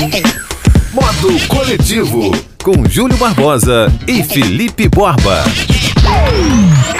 Modo 0.00 1.46
Coletivo, 1.46 2.34
com 2.64 2.88
Júlio 2.88 3.18
Barbosa 3.18 3.92
e 4.08 4.22
Felipe 4.22 4.88
Borba. 4.88 5.44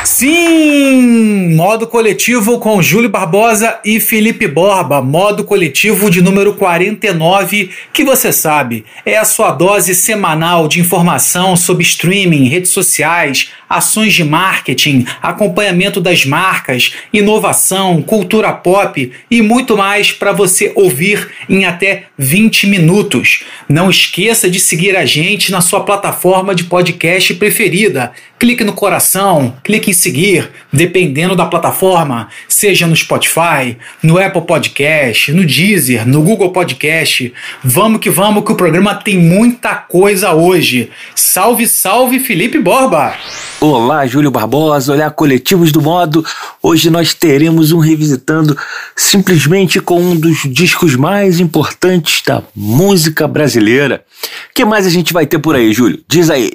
Sim! 0.05 1.55
Modo 1.55 1.87
coletivo 1.87 2.59
com 2.59 2.83
Júlio 2.83 3.09
Barbosa 3.09 3.79
e 3.85 4.01
Felipe 4.01 4.47
Borba. 4.47 5.01
Modo 5.01 5.45
coletivo 5.45 6.11
de 6.11 6.21
número 6.21 6.55
49, 6.55 7.71
que 7.93 8.05
você 8.05 8.33
sabe, 8.33 8.85
é 9.05 9.17
a 9.17 9.25
sua 9.25 9.51
dose 9.51 9.95
semanal 9.95 10.69
de 10.69 10.79
informação 10.81 11.57
sobre 11.57 11.83
streaming, 11.83 12.49
redes 12.49 12.71
sociais, 12.71 13.51
ações 13.71 14.13
de 14.13 14.25
marketing, 14.25 15.07
acompanhamento 15.23 16.01
das 16.01 16.27
marcas, 16.27 16.95
inovação, 17.13 18.03
cultura 18.03 18.53
pop 18.53 19.13
e 19.31 19.41
muito 19.41 19.77
mais 19.77 20.11
para 20.11 20.33
você 20.33 20.73
ouvir 20.75 21.31
em 21.49 21.65
até 21.65 22.07
20 22.19 22.67
minutos. 22.67 23.45
Não 23.69 23.89
esqueça 23.89 24.51
de 24.51 24.59
seguir 24.59 24.97
a 24.97 25.07
gente 25.07 25.53
na 25.53 25.61
sua 25.61 25.85
plataforma 25.85 26.53
de 26.53 26.65
podcast 26.65 27.33
preferida. 27.35 28.11
Clique 28.41 28.65
no 28.65 28.73
coração, 28.73 29.55
clique 29.63 29.91
em 29.91 29.95
seguir, 29.95 30.51
dependendo 30.73 31.37
da 31.37 31.45
plataforma, 31.45 32.29
seja 32.49 32.87
no 32.87 32.97
Spotify, 32.97 33.77
no 34.03 34.19
Apple 34.19 34.43
Podcast, 34.43 35.31
no 35.31 35.45
Deezer, 35.45 36.09
no 36.09 36.23
Google 36.23 36.51
Podcast. 36.51 37.33
Vamos 37.63 38.01
que 38.01 38.11
vamos, 38.11 38.45
que 38.45 38.53
o 38.53 38.57
programa 38.57 38.95
tem 38.95 39.19
muita 39.19 39.75
coisa 39.75 40.33
hoje. 40.33 40.91
Salve, 41.15 41.69
salve, 41.69 42.19
Felipe 42.19 42.59
Borba! 42.59 43.15
Olá, 43.63 44.07
Júlio 44.07 44.31
Barbosa, 44.31 44.95
olá, 44.95 45.11
coletivos 45.11 45.71
do 45.71 45.83
modo. 45.83 46.25
Hoje 46.63 46.89
nós 46.89 47.13
teremos 47.13 47.73
um 47.73 47.79
revisitando 47.79 48.57
simplesmente 48.97 49.79
com 49.81 50.01
um 50.01 50.17
dos 50.17 50.45
discos 50.47 50.97
mais 50.97 51.39
importantes 51.41 52.23
da 52.27 52.43
música 52.57 53.29
brasileira. 53.29 54.03
O 54.51 54.55
que 54.55 54.65
mais 54.65 54.87
a 54.87 54.91
gente 54.91 55.13
vai 55.13 55.27
ter 55.27 55.39
por 55.39 55.55
aí, 55.55 55.75
Júlio? 55.75 56.01
Diz 56.09 56.31
aí. 56.31 56.53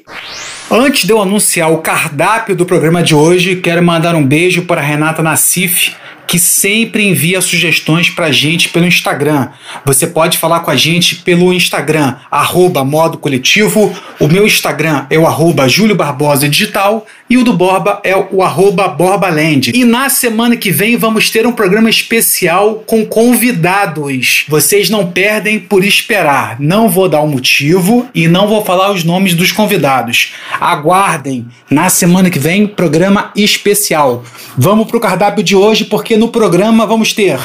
Antes 0.72 1.06
de 1.06 1.14
eu 1.14 1.22
anunciar 1.22 1.72
o 1.72 1.78
cardápio 1.78 2.56
do 2.56 2.66
programa 2.66 3.04
de 3.04 3.14
hoje, 3.14 3.58
quero 3.58 3.84
mandar 3.84 4.16
um 4.16 4.26
beijo 4.26 4.64
para 4.64 4.82
Renata 4.82 5.22
Nassif, 5.22 5.94
que 6.28 6.40
sempre 6.40 7.08
envia 7.08 7.42
sugestões 7.42 8.10
para 8.10 8.28
a 8.28 8.32
gente 8.32 8.70
pelo 8.70 8.86
Instagram. 8.86 9.50
Você 9.86 10.08
pode 10.08 10.38
falar 10.38 10.62
com 10.62 10.72
a 10.72 10.76
gente 10.76 11.16
pelo 11.16 11.54
Instagram, 11.54 12.16
arroba 12.30 12.84
modo 12.84 13.18
coletivo. 13.18 13.94
O 14.20 14.28
meu 14.28 14.46
Instagram 14.46 15.06
é 15.10 15.18
o 15.18 15.28
arroba 15.28 15.68
Júlio 15.68 15.96
Barbosa 15.96 16.48
Digital 16.48 17.06
e 17.30 17.38
o 17.38 17.44
do 17.44 17.54
Borba 17.54 18.00
é 18.04 18.16
o 18.16 18.44
arroba 18.44 18.88
Borbaland. 18.88 19.72
E 19.74 19.84
na 19.84 20.10
semana 20.10 20.56
que 20.56 20.72
vem 20.72 20.96
vamos 20.96 21.30
ter 21.30 21.48
um 21.48 21.52
programa 21.52 21.90
especial 21.90 22.84
com 22.86 23.06
convidados. 23.06 24.46
Vocês 24.48 24.90
não 24.90 25.12
perdem 25.12 25.60
por 25.60 25.84
esperar. 25.84 26.58
Não 26.60 26.88
vou 26.88 27.10
dar 27.10 27.22
o 27.22 27.26
um 27.26 27.30
motivo 27.30 28.08
e 28.14 28.28
não 28.28 28.48
vou 28.48 28.64
falar 28.64 28.92
os 28.92 29.04
nomes 29.04 29.34
dos 29.34 29.52
convidados. 29.52 30.34
Aguardem. 30.60 31.48
Na 31.70 31.90
semana 31.90 32.30
que 32.30 32.38
vem, 32.38 32.68
programa 32.68 33.32
especial. 33.36 34.24
Vamos 34.58 34.88
pro 34.88 35.00
cardápio 35.00 35.44
de 35.44 35.56
hoje 35.56 35.86
porque 35.86 36.15
no 36.18 36.30
programa 36.30 36.86
vamos 36.86 37.14
ter 37.14 37.40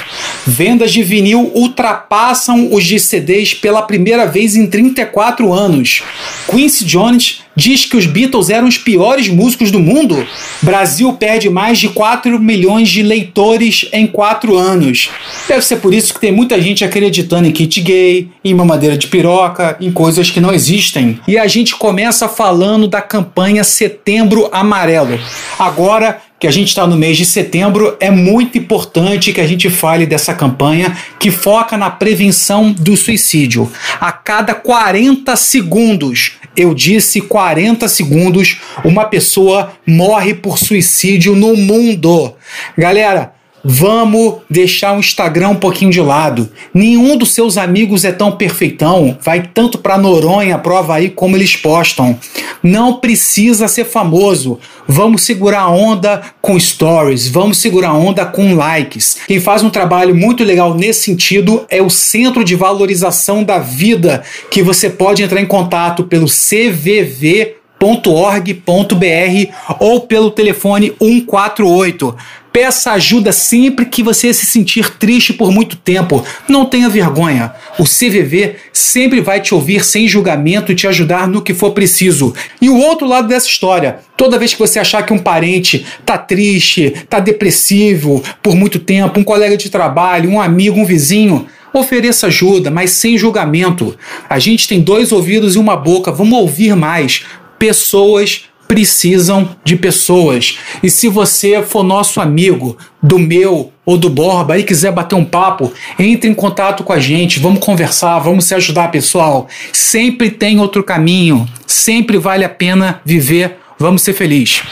vendas 0.46 0.92
de 0.92 1.02
vinil 1.02 1.50
ultrapassam 1.54 2.68
os 2.72 2.84
de 2.84 2.98
CDs 2.98 3.54
pela 3.54 3.82
primeira 3.82 4.26
vez 4.26 4.56
em 4.56 4.66
34 4.66 5.52
anos. 5.52 6.02
Quincy 6.48 6.84
Jones 6.84 7.42
diz 7.54 7.84
que 7.84 7.96
os 7.96 8.06
Beatles 8.06 8.48
eram 8.48 8.66
os 8.66 8.78
piores 8.78 9.28
músicos 9.28 9.70
do 9.70 9.78
mundo. 9.78 10.26
Brasil 10.62 11.12
perde 11.12 11.50
mais 11.50 11.78
de 11.78 11.88
4 11.88 12.38
milhões 12.38 12.88
de 12.88 13.02
leitores 13.02 13.86
em 13.92 14.06
4 14.06 14.56
anos. 14.56 15.10
Deve 15.46 15.62
ser 15.62 15.76
por 15.76 15.92
isso 15.92 16.14
que 16.14 16.20
tem 16.20 16.32
muita 16.32 16.60
gente 16.60 16.84
acreditando 16.84 17.46
em 17.46 17.52
kit 17.52 17.80
gay, 17.80 18.28
em 18.44 18.54
mamadeira 18.54 18.96
de 18.96 19.08
piroca, 19.08 19.76
em 19.80 19.92
coisas 19.92 20.30
que 20.30 20.40
não 20.40 20.52
existem. 20.52 21.20
E 21.28 21.36
a 21.36 21.46
gente 21.46 21.74
começa 21.76 22.28
falando 22.28 22.88
da 22.88 23.02
campanha 23.02 23.62
Setembro 23.62 24.48
Amarelo. 24.52 25.18
Agora 25.58 26.22
que 26.40 26.46
a 26.46 26.50
gente 26.50 26.68
está 26.68 26.86
no 26.86 26.96
mês 26.96 27.18
de 27.18 27.26
setembro, 27.26 27.98
é 28.00 28.10
muito 28.10 28.56
importante 28.56 29.30
que 29.30 29.42
a 29.42 29.46
gente 29.46 29.68
fale 29.68 30.06
dessa 30.06 30.32
campanha 30.32 30.96
que 31.18 31.30
foca 31.30 31.76
na 31.76 31.90
prevenção 31.90 32.72
do 32.72 32.96
suicídio. 32.96 33.70
A 34.00 34.10
cada 34.10 34.54
40 34.54 35.36
segundos, 35.36 36.32
eu 36.56 36.74
disse 36.74 37.20
40 37.20 37.86
segundos, 37.88 38.58
uma 38.82 39.04
pessoa 39.04 39.74
morre 39.86 40.32
por 40.32 40.58
suicídio 40.58 41.36
no 41.36 41.54
mundo. 41.54 42.34
Galera, 42.76 43.34
Vamos 43.62 44.36
deixar 44.48 44.96
o 44.96 45.00
Instagram 45.00 45.50
um 45.50 45.56
pouquinho 45.56 45.90
de 45.90 46.00
lado. 46.00 46.48
Nenhum 46.72 47.16
dos 47.16 47.32
seus 47.32 47.58
amigos 47.58 48.04
é 48.04 48.12
tão 48.12 48.32
perfeitão. 48.32 49.16
Vai 49.22 49.50
tanto 49.52 49.78
para 49.78 49.98
Noronha, 49.98 50.58
prova 50.58 50.94
aí 50.94 51.10
como 51.10 51.36
eles 51.36 51.56
postam. 51.56 52.18
Não 52.62 52.94
precisa 52.94 53.68
ser 53.68 53.84
famoso. 53.84 54.58
Vamos 54.88 55.22
segurar 55.22 55.60
a 55.60 55.70
onda 55.70 56.22
com 56.40 56.58
stories, 56.58 57.28
vamos 57.28 57.58
segurar 57.58 57.90
a 57.90 57.94
onda 57.94 58.26
com 58.26 58.54
likes. 58.54 59.18
Quem 59.26 59.40
faz 59.40 59.62
um 59.62 59.70
trabalho 59.70 60.14
muito 60.14 60.42
legal 60.42 60.74
nesse 60.74 61.02
sentido 61.02 61.64
é 61.68 61.80
o 61.80 61.90
Centro 61.90 62.42
de 62.42 62.56
Valorização 62.56 63.44
da 63.44 63.58
Vida, 63.58 64.22
que 64.50 64.62
você 64.62 64.90
pode 64.90 65.22
entrar 65.22 65.40
em 65.40 65.46
contato 65.46 66.04
pelo 66.04 66.26
CVV 66.26 67.59
.org.br 67.80 69.52
ou 69.78 70.00
pelo 70.02 70.30
telefone 70.30 70.92
148. 71.00 72.14
Peça 72.52 72.90
ajuda 72.92 73.30
sempre 73.30 73.86
que 73.86 74.02
você 74.02 74.34
se 74.34 74.44
sentir 74.44 74.90
triste 74.98 75.32
por 75.32 75.52
muito 75.52 75.76
tempo. 75.76 76.24
Não 76.48 76.64
tenha 76.64 76.88
vergonha. 76.88 77.52
O 77.78 77.84
CVV 77.84 78.56
sempre 78.72 79.20
vai 79.20 79.40
te 79.40 79.54
ouvir 79.54 79.84
sem 79.84 80.08
julgamento 80.08 80.72
e 80.72 80.74
te 80.74 80.86
ajudar 80.88 81.28
no 81.28 81.42
que 81.42 81.54
for 81.54 81.70
preciso. 81.70 82.34
E 82.60 82.68
o 82.68 82.76
outro 82.76 83.06
lado 83.06 83.28
dessa 83.28 83.46
história, 83.46 84.00
toda 84.16 84.38
vez 84.38 84.52
que 84.52 84.58
você 84.58 84.80
achar 84.80 85.06
que 85.06 85.12
um 85.12 85.18
parente 85.18 85.86
tá 86.04 86.18
triste, 86.18 86.92
tá 87.08 87.20
depressivo 87.20 88.22
por 88.42 88.56
muito 88.56 88.80
tempo, 88.80 89.20
um 89.20 89.24
colega 89.24 89.56
de 89.56 89.70
trabalho, 89.70 90.28
um 90.28 90.40
amigo, 90.40 90.78
um 90.78 90.84
vizinho, 90.84 91.46
ofereça 91.72 92.26
ajuda, 92.26 92.70
mas 92.70 92.90
sem 92.90 93.16
julgamento. 93.16 93.96
A 94.28 94.38
gente 94.38 94.66
tem 94.66 94.80
dois 94.80 95.12
ouvidos 95.12 95.54
e 95.54 95.58
uma 95.58 95.76
boca, 95.76 96.10
vamos 96.10 96.38
ouvir 96.38 96.74
mais. 96.74 97.24
Pessoas 97.60 98.46
precisam 98.66 99.54
de 99.62 99.76
pessoas. 99.76 100.58
E 100.82 100.88
se 100.88 101.08
você 101.08 101.62
for 101.62 101.82
nosso 101.82 102.22
amigo, 102.22 102.78
do 103.02 103.18
meu 103.18 103.70
ou 103.84 103.98
do 103.98 104.08
Borba 104.08 104.56
e 104.56 104.62
quiser 104.62 104.90
bater 104.90 105.14
um 105.14 105.24
papo, 105.26 105.70
entre 105.98 106.30
em 106.30 106.32
contato 106.32 106.82
com 106.82 106.92
a 106.94 106.98
gente, 106.98 107.38
vamos 107.38 107.60
conversar, 107.60 108.18
vamos 108.20 108.46
se 108.46 108.54
ajudar, 108.54 108.90
pessoal. 108.90 109.46
Sempre 109.74 110.30
tem 110.30 110.58
outro 110.58 110.82
caminho, 110.82 111.46
sempre 111.66 112.16
vale 112.16 112.46
a 112.46 112.48
pena 112.48 113.02
viver. 113.04 113.58
Vamos 113.78 114.00
ser 114.00 114.14
felizes. 114.14 114.62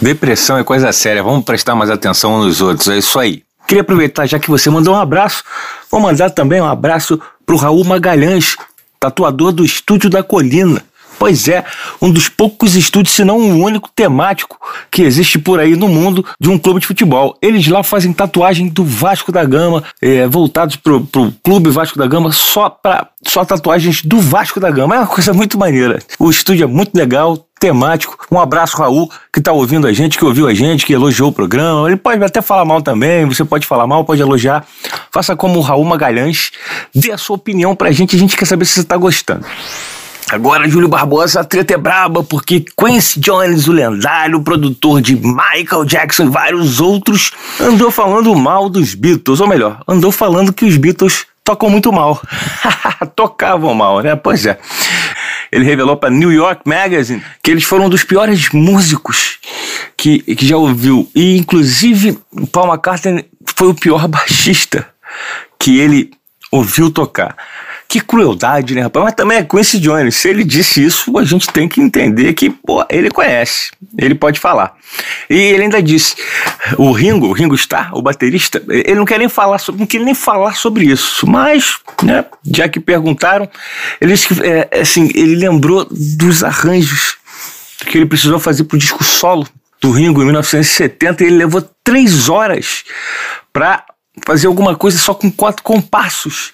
Depressão 0.00 0.58
é 0.58 0.62
coisa 0.62 0.92
séria, 0.92 1.24
vamos 1.24 1.44
prestar 1.44 1.74
mais 1.74 1.90
atenção 1.90 2.44
nos 2.44 2.60
outros, 2.60 2.86
é 2.86 2.98
isso 2.98 3.18
aí. 3.18 3.42
Queria 3.66 3.82
aproveitar, 3.82 4.26
já 4.26 4.38
que 4.38 4.48
você 4.48 4.70
mandou 4.70 4.94
um 4.94 4.98
abraço, 4.98 5.42
vou 5.90 6.00
mandar 6.00 6.30
também 6.30 6.60
um 6.60 6.68
abraço 6.68 7.20
pro 7.44 7.56
Raul 7.56 7.82
Magalhães, 7.82 8.56
tatuador 9.00 9.50
do 9.50 9.64
Estúdio 9.64 10.08
da 10.08 10.22
Colina. 10.22 10.84
Pois 11.18 11.48
é, 11.48 11.64
um 12.00 12.10
dos 12.10 12.28
poucos 12.28 12.76
estúdios, 12.76 13.14
se 13.14 13.24
não 13.24 13.38
o 13.38 13.42
um 13.42 13.62
único 13.62 13.90
temático 13.94 14.58
que 14.90 15.02
existe 15.02 15.38
por 15.38 15.58
aí 15.58 15.74
no 15.74 15.88
mundo 15.88 16.24
de 16.40 16.48
um 16.48 16.58
clube 16.58 16.80
de 16.80 16.86
futebol. 16.86 17.36
Eles 17.42 17.66
lá 17.66 17.82
fazem 17.82 18.12
tatuagem 18.12 18.68
do 18.68 18.84
Vasco 18.84 19.32
da 19.32 19.44
Gama, 19.44 19.82
é, 20.00 20.26
voltados 20.26 20.76
pro, 20.76 21.00
pro 21.00 21.32
clube 21.42 21.70
Vasco 21.70 21.98
da 21.98 22.06
Gama, 22.06 22.30
só 22.30 22.70
para 22.70 23.08
só 23.26 23.44
tatuagens 23.44 24.02
do 24.02 24.20
Vasco 24.20 24.60
da 24.60 24.70
Gama. 24.70 24.94
É 24.94 24.98
uma 24.98 25.06
coisa 25.06 25.32
muito 25.32 25.58
maneira. 25.58 25.98
O 26.18 26.30
estúdio 26.30 26.64
é 26.64 26.66
muito 26.66 26.94
legal, 26.94 27.36
temático. 27.58 28.26
Um 28.30 28.38
abraço, 28.38 28.76
Raul, 28.76 29.10
que 29.32 29.40
está 29.40 29.52
ouvindo 29.52 29.86
a 29.86 29.92
gente, 29.92 30.16
que 30.16 30.24
ouviu 30.24 30.46
a 30.46 30.54
gente, 30.54 30.86
que 30.86 30.92
elogiou 30.92 31.30
o 31.30 31.32
programa. 31.32 31.88
Ele 31.88 31.96
pode 31.96 32.22
até 32.22 32.40
falar 32.40 32.64
mal 32.64 32.80
também, 32.80 33.24
você 33.26 33.44
pode 33.44 33.66
falar 33.66 33.86
mal, 33.86 34.04
pode 34.04 34.22
elogiar. 34.22 34.64
Faça 35.10 35.34
como 35.34 35.58
o 35.58 35.62
Raul 35.62 35.84
Magalhães, 35.84 36.52
dê 36.94 37.10
a 37.10 37.18
sua 37.18 37.36
opinião 37.36 37.74
pra 37.74 37.90
gente, 37.90 38.14
a 38.14 38.18
gente 38.18 38.36
quer 38.36 38.46
saber 38.46 38.64
se 38.64 38.74
você 38.74 38.80
está 38.80 38.96
gostando. 38.96 39.44
Agora, 40.30 40.68
Júlio 40.68 40.88
Barbosa, 40.88 41.40
a 41.40 41.44
treta 41.44 41.74
é 41.74 41.78
braba 41.78 42.22
porque 42.22 42.64
Quincy 42.78 43.18
Jones, 43.18 43.66
o 43.66 43.72
lendário 43.72 44.42
produtor 44.42 45.00
de 45.00 45.16
Michael 45.16 45.84
Jackson 45.86 46.24
e 46.24 46.30
vários 46.30 46.80
outros, 46.80 47.32
andou 47.58 47.90
falando 47.90 48.34
mal 48.34 48.68
dos 48.68 48.94
Beatles, 48.94 49.40
ou 49.40 49.48
melhor, 49.48 49.80
andou 49.88 50.12
falando 50.12 50.52
que 50.52 50.66
os 50.66 50.76
Beatles 50.76 51.26
tocam 51.42 51.70
muito 51.70 51.90
mal. 51.90 52.20
Tocavam 53.16 53.72
mal, 53.72 54.00
né? 54.00 54.14
Pois 54.16 54.44
é. 54.44 54.58
Ele 55.50 55.64
revelou 55.64 55.96
para 55.96 56.10
New 56.10 56.30
York 56.30 56.60
Magazine 56.66 57.22
que 57.42 57.50
eles 57.50 57.64
foram 57.64 57.86
um 57.86 57.88
dos 57.88 58.04
piores 58.04 58.50
músicos 58.50 59.38
que, 59.96 60.18
que 60.18 60.46
já 60.46 60.58
ouviu. 60.58 61.10
E, 61.14 61.38
inclusive, 61.38 62.18
Paul 62.52 62.68
McCartney 62.68 63.24
foi 63.56 63.68
o 63.68 63.74
pior 63.74 64.06
baixista 64.08 64.86
que 65.58 65.78
ele 65.78 66.10
ouviu 66.52 66.90
tocar. 66.90 67.34
Que 67.90 68.00
crueldade, 68.00 68.74
né, 68.74 68.82
rapaz? 68.82 69.06
Mas 69.06 69.14
também 69.14 69.38
é 69.38 69.42
Quincy 69.42 69.80
Jones. 69.80 70.14
Se 70.14 70.28
ele 70.28 70.44
disse 70.44 70.84
isso, 70.84 71.16
a 71.16 71.24
gente 71.24 71.48
tem 71.48 71.66
que 71.66 71.80
entender 71.80 72.34
que, 72.34 72.50
pô, 72.50 72.84
ele 72.90 73.10
conhece. 73.10 73.70
Ele 73.96 74.14
pode 74.14 74.38
falar. 74.38 74.76
E 75.30 75.34
ele 75.34 75.62
ainda 75.62 75.82
disse: 75.82 76.14
o 76.76 76.92
Ringo, 76.92 77.28
o 77.28 77.32
Ringo 77.32 77.54
Starr, 77.54 77.96
o 77.96 78.02
baterista, 78.02 78.62
ele 78.68 78.96
não 78.96 79.06
quer 79.06 79.18
nem 79.18 79.28
falar 79.28 79.56
sobre, 79.56 79.80
não 79.80 79.86
quer 79.86 80.00
nem 80.00 80.14
falar 80.14 80.54
sobre 80.54 80.84
isso. 80.84 81.26
Mas, 81.26 81.78
né, 82.02 82.26
já 82.44 82.68
que 82.68 82.78
perguntaram, 82.78 83.48
ele, 83.98 84.12
é, 84.42 84.80
assim, 84.80 85.10
ele 85.14 85.36
lembrou 85.36 85.86
dos 85.90 86.44
arranjos 86.44 87.16
que 87.86 87.96
ele 87.96 88.06
precisou 88.06 88.38
fazer 88.38 88.64
pro 88.64 88.76
disco 88.76 89.02
solo 89.02 89.48
do 89.80 89.90
Ringo 89.90 90.20
em 90.20 90.26
1970 90.26 91.24
e 91.24 91.26
ele 91.26 91.36
levou 91.36 91.66
três 91.82 92.28
horas 92.28 92.84
para 93.50 93.82
fazer 94.26 94.46
alguma 94.46 94.74
coisa 94.74 94.98
só 94.98 95.14
com 95.14 95.30
quatro 95.30 95.62
compassos 95.62 96.52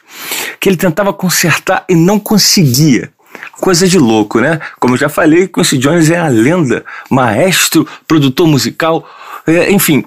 que 0.61 0.69
ele 0.69 0.77
tentava 0.77 1.13
consertar 1.13 1.85
e 1.89 1.95
não 1.95 2.19
conseguia. 2.19 3.13
Coisa 3.61 3.87
de 3.89 3.99
louco, 3.99 4.41
né? 4.41 4.61
Como 4.79 4.95
eu 4.95 4.99
já 4.99 5.09
falei, 5.09 5.49
Quincy 5.49 5.79
Jones 5.79 6.11
é 6.11 6.19
a 6.19 6.29
lenda, 6.29 6.85
maestro, 7.11 7.87
produtor 8.07 8.47
musical, 8.47 9.09
é, 9.47 9.71
enfim, 9.71 10.05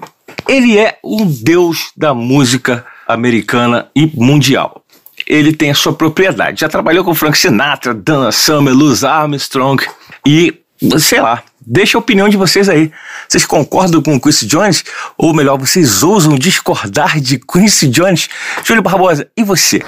ele 0.48 0.78
é 0.78 0.98
um 1.04 1.26
deus 1.26 1.90
da 1.96 2.14
música 2.14 2.84
americana 3.06 3.88
e 3.94 4.10
mundial. 4.14 4.82
Ele 5.26 5.52
tem 5.52 5.70
a 5.70 5.74
sua 5.74 5.92
propriedade. 5.92 6.60
Já 6.60 6.68
trabalhou 6.68 7.04
com 7.04 7.14
Frank 7.14 7.36
Sinatra, 7.36 7.92
Dana 7.92 8.32
Summer, 8.32 8.74
Louis 8.74 9.04
Armstrong 9.04 9.84
e, 10.26 10.54
sei 10.98 11.20
lá, 11.20 11.42
Deixa 11.70 11.98
a 11.98 12.00
opinião 12.00 12.30
de 12.30 12.36
vocês 12.38 12.66
aí. 12.66 12.90
Vocês 13.28 13.44
concordam 13.44 14.00
com 14.00 14.16
o 14.16 14.20
Quincy 14.20 14.46
Jones? 14.46 14.82
Ou 15.18 15.34
melhor, 15.34 15.58
vocês 15.58 16.02
ousam 16.02 16.38
discordar 16.38 17.20
de 17.20 17.38
Quincy 17.38 17.88
Jones? 17.88 18.30
Júlio 18.64 18.82
Barbosa, 18.82 19.28
e 19.36 19.44
você? 19.44 19.82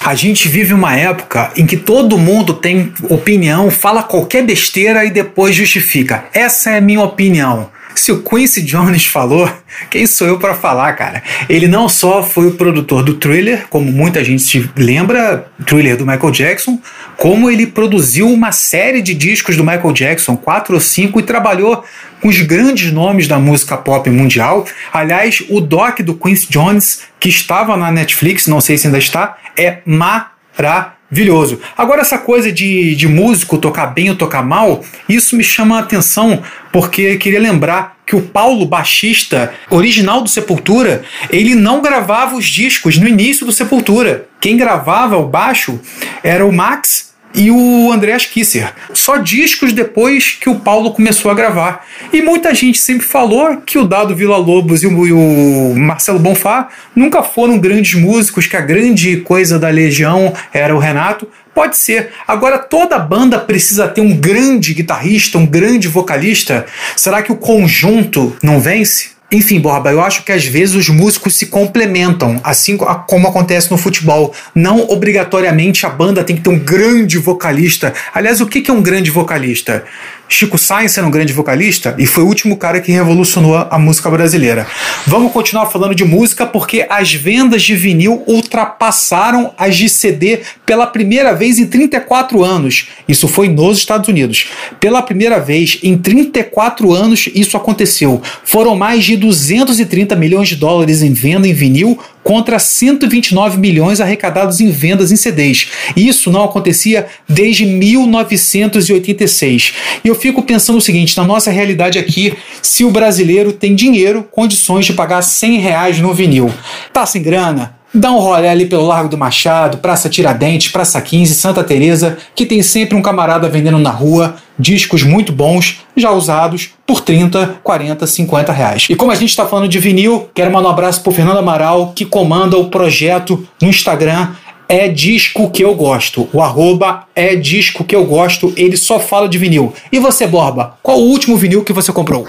A 0.00 0.14
gente 0.14 0.48
vive 0.48 0.72
uma 0.72 0.94
época 0.94 1.50
em 1.56 1.66
que 1.66 1.76
todo 1.76 2.16
mundo 2.16 2.54
tem 2.54 2.94
opinião, 3.10 3.68
fala 3.68 4.04
qualquer 4.04 4.44
besteira 4.44 5.04
e 5.04 5.10
depois 5.10 5.56
justifica. 5.56 6.24
Essa 6.32 6.70
é 6.70 6.78
a 6.78 6.80
minha 6.80 7.02
opinião. 7.02 7.68
Se 7.98 8.12
o 8.12 8.22
Quincy 8.22 8.62
Jones 8.62 9.06
falou, 9.06 9.50
quem 9.90 10.06
sou 10.06 10.28
eu 10.28 10.38
para 10.38 10.54
falar, 10.54 10.92
cara? 10.92 11.20
Ele 11.48 11.66
não 11.66 11.88
só 11.88 12.22
foi 12.22 12.46
o 12.46 12.52
produtor 12.52 13.02
do 13.02 13.14
Thriller, 13.14 13.66
como 13.68 13.90
muita 13.90 14.22
gente 14.22 14.40
se 14.44 14.70
lembra, 14.76 15.48
Thriller 15.66 15.96
do 15.96 16.06
Michael 16.06 16.30
Jackson, 16.30 16.78
como 17.16 17.50
ele 17.50 17.66
produziu 17.66 18.28
uma 18.30 18.52
série 18.52 19.02
de 19.02 19.14
discos 19.14 19.56
do 19.56 19.64
Michael 19.64 19.92
Jackson, 19.92 20.36
quatro 20.36 20.74
ou 20.74 20.80
cinco, 20.80 21.18
e 21.18 21.24
trabalhou 21.24 21.84
com 22.20 22.28
os 22.28 22.40
grandes 22.40 22.92
nomes 22.92 23.26
da 23.26 23.38
música 23.40 23.76
pop 23.76 24.08
mundial. 24.08 24.64
Aliás, 24.92 25.42
o 25.48 25.60
doc 25.60 25.98
do 26.00 26.14
Quincy 26.14 26.46
Jones, 26.48 27.00
que 27.18 27.28
estava 27.28 27.76
na 27.76 27.90
Netflix, 27.90 28.46
não 28.46 28.60
sei 28.60 28.78
se 28.78 28.86
ainda 28.86 28.98
está, 28.98 29.36
é 29.56 29.78
maravilhoso 29.84 30.97
maravilhoso. 31.10 31.60
Agora, 31.76 32.02
essa 32.02 32.18
coisa 32.18 32.52
de, 32.52 32.94
de 32.94 33.08
músico 33.08 33.58
tocar 33.58 33.86
bem 33.86 34.10
ou 34.10 34.16
tocar 34.16 34.42
mal, 34.42 34.84
isso 35.08 35.36
me 35.36 35.42
chama 35.42 35.76
a 35.76 35.80
atenção 35.80 36.42
porque 36.72 37.16
queria 37.16 37.40
lembrar 37.40 37.96
que 38.06 38.16
o 38.16 38.22
Paulo, 38.22 38.64
baixista 38.64 39.52
original 39.70 40.22
do 40.22 40.28
Sepultura, 40.28 41.02
ele 41.30 41.54
não 41.54 41.82
gravava 41.82 42.36
os 42.36 42.46
discos 42.46 42.96
no 42.98 43.08
início 43.08 43.44
do 43.44 43.52
Sepultura. 43.52 44.26
Quem 44.40 44.56
gravava 44.56 45.16
o 45.16 45.26
baixo 45.26 45.80
era 46.22 46.46
o 46.46 46.52
Max 46.52 47.07
e 47.34 47.50
o 47.50 47.92
Andreas 47.92 48.26
Kisser. 48.26 48.72
Só 48.92 49.16
discos 49.16 49.72
depois 49.72 50.32
que 50.32 50.48
o 50.48 50.56
Paulo 50.56 50.92
começou 50.92 51.30
a 51.30 51.34
gravar. 51.34 51.84
E 52.12 52.22
muita 52.22 52.54
gente 52.54 52.78
sempre 52.78 53.06
falou 53.06 53.58
que 53.58 53.78
o 53.78 53.84
Dado 53.84 54.14
Vila 54.14 54.36
Lobos 54.36 54.82
e 54.82 54.86
o, 54.86 55.74
Marcelo 55.76 56.18
Bonfá 56.18 56.68
nunca 56.94 57.22
foram 57.22 57.58
grandes 57.58 57.94
músicos, 57.94 58.46
que 58.46 58.56
a 58.56 58.60
grande 58.60 59.18
coisa 59.18 59.58
da 59.58 59.68
Legião 59.68 60.32
era 60.52 60.74
o 60.74 60.78
Renato. 60.78 61.28
Pode 61.54 61.76
ser. 61.76 62.10
Agora, 62.26 62.58
toda 62.58 62.98
banda 62.98 63.38
precisa 63.38 63.88
ter 63.88 64.00
um 64.00 64.16
grande 64.16 64.74
guitarrista, 64.74 65.38
um 65.38 65.46
grande 65.46 65.88
vocalista. 65.88 66.66
Será 66.96 67.22
que 67.22 67.32
o 67.32 67.36
conjunto 67.36 68.36
não 68.42 68.60
vence? 68.60 69.17
Enfim, 69.30 69.60
Borba, 69.60 69.90
eu 69.90 70.00
acho 70.00 70.24
que 70.24 70.32
às 70.32 70.46
vezes 70.46 70.74
os 70.74 70.88
músicos 70.88 71.34
se 71.34 71.46
complementam, 71.46 72.40
assim 72.42 72.78
como 72.78 73.28
acontece 73.28 73.70
no 73.70 73.76
futebol. 73.76 74.34
Não 74.54 74.88
obrigatoriamente 74.88 75.84
a 75.84 75.90
banda 75.90 76.24
tem 76.24 76.36
que 76.36 76.42
ter 76.42 76.48
um 76.48 76.58
grande 76.58 77.18
vocalista. 77.18 77.92
Aliás, 78.14 78.40
o 78.40 78.46
que 78.46 78.70
é 78.70 78.72
um 78.72 78.80
grande 78.80 79.10
vocalista? 79.10 79.84
Chico 80.28 80.58
Sainz 80.58 80.96
era 80.98 81.06
um 81.06 81.10
grande 81.10 81.32
vocalista 81.32 81.94
e 81.98 82.06
foi 82.06 82.22
o 82.22 82.26
último 82.26 82.56
cara 82.56 82.80
que 82.80 82.92
revolucionou 82.92 83.56
a 83.56 83.78
música 83.78 84.10
brasileira. 84.10 84.66
Vamos 85.06 85.32
continuar 85.32 85.66
falando 85.66 85.94
de 85.94 86.04
música 86.04 86.44
porque 86.44 86.86
as 86.88 87.14
vendas 87.14 87.62
de 87.62 87.74
vinil 87.74 88.22
ultrapassaram 88.26 89.52
as 89.56 89.76
de 89.76 89.88
CD 89.88 90.40
pela 90.66 90.86
primeira 90.86 91.32
vez 91.32 91.58
em 91.58 91.66
34 91.66 92.44
anos. 92.44 92.88
Isso 93.08 93.26
foi 93.26 93.48
nos 93.48 93.78
Estados 93.78 94.08
Unidos. 94.08 94.48
Pela 94.78 95.00
primeira 95.00 95.40
vez 95.40 95.78
em 95.82 95.96
34 95.96 96.92
anos 96.92 97.28
isso 97.34 97.56
aconteceu. 97.56 98.20
Foram 98.44 98.76
mais 98.76 99.04
de 99.04 99.16
230 99.16 100.14
milhões 100.14 100.48
de 100.48 100.56
dólares 100.56 101.02
em 101.02 101.12
venda 101.12 101.48
em 101.48 101.54
vinil 101.54 101.98
contra 102.22 102.58
129 102.58 103.58
milhões 103.58 104.00
arrecadados 104.00 104.60
em 104.60 104.70
vendas 104.70 105.12
em 105.12 105.16
CDs. 105.16 105.68
Isso 105.96 106.30
não 106.30 106.44
acontecia 106.44 107.06
desde 107.28 107.64
1986. 107.64 109.72
E 110.04 110.08
eu 110.08 110.14
fico 110.14 110.42
pensando 110.42 110.78
o 110.78 110.82
seguinte: 110.82 111.16
na 111.16 111.24
nossa 111.24 111.50
realidade 111.50 111.98
aqui, 111.98 112.34
se 112.60 112.84
o 112.84 112.90
brasileiro 112.90 113.52
tem 113.52 113.74
dinheiro, 113.74 114.28
condições 114.30 114.84
de 114.86 114.92
pagar 114.92 115.22
100 115.22 115.58
reais 115.58 115.98
no 115.98 116.12
vinil, 116.12 116.52
tá 116.92 117.06
sem 117.06 117.22
grana? 117.22 117.77
Dá 117.98 118.12
um 118.12 118.20
rolê 118.20 118.48
ali 118.48 118.66
pelo 118.66 118.86
Largo 118.86 119.08
do 119.08 119.18
Machado, 119.18 119.78
Praça 119.78 120.08
Tiradentes, 120.08 120.70
Praça 120.70 121.00
15, 121.00 121.34
Santa 121.34 121.64
Teresa, 121.64 122.16
que 122.32 122.46
tem 122.46 122.62
sempre 122.62 122.96
um 122.96 123.02
camarada 123.02 123.48
vendendo 123.48 123.76
na 123.76 123.90
rua 123.90 124.36
discos 124.56 125.02
muito 125.02 125.32
bons, 125.32 125.80
já 125.96 126.12
usados, 126.12 126.70
por 126.86 127.00
30, 127.00 127.58
40, 127.60 128.06
50 128.06 128.52
reais. 128.52 128.86
E 128.88 128.94
como 128.94 129.10
a 129.10 129.16
gente 129.16 129.30
está 129.30 129.46
falando 129.46 129.68
de 129.68 129.80
vinil, 129.80 130.30
quero 130.32 130.52
mandar 130.52 130.68
um 130.68 130.72
abraço 130.72 131.02
pro 131.02 131.10
Fernando 131.10 131.38
Amaral, 131.38 131.92
que 131.92 132.04
comanda 132.04 132.56
o 132.56 132.70
projeto 132.70 133.44
no 133.60 133.68
Instagram 133.68 134.28
é 134.68 134.88
disco 134.88 135.50
que 135.50 135.64
eu 135.64 135.74
gosto. 135.74 136.28
O 136.32 136.42
arroba 136.42 137.04
é 137.14 137.34
disco 137.34 137.82
que 137.82 137.96
eu 137.96 138.04
gosto. 138.04 138.52
Ele 138.56 138.76
só 138.76 139.00
fala 139.00 139.28
de 139.28 139.38
vinil. 139.38 139.72
E 139.90 139.98
você, 139.98 140.26
Borba, 140.26 140.76
qual 140.82 140.98
o 140.98 141.08
último 141.08 141.36
vinil 141.36 141.64
que 141.64 141.72
você 141.72 141.90
comprou? 141.90 142.26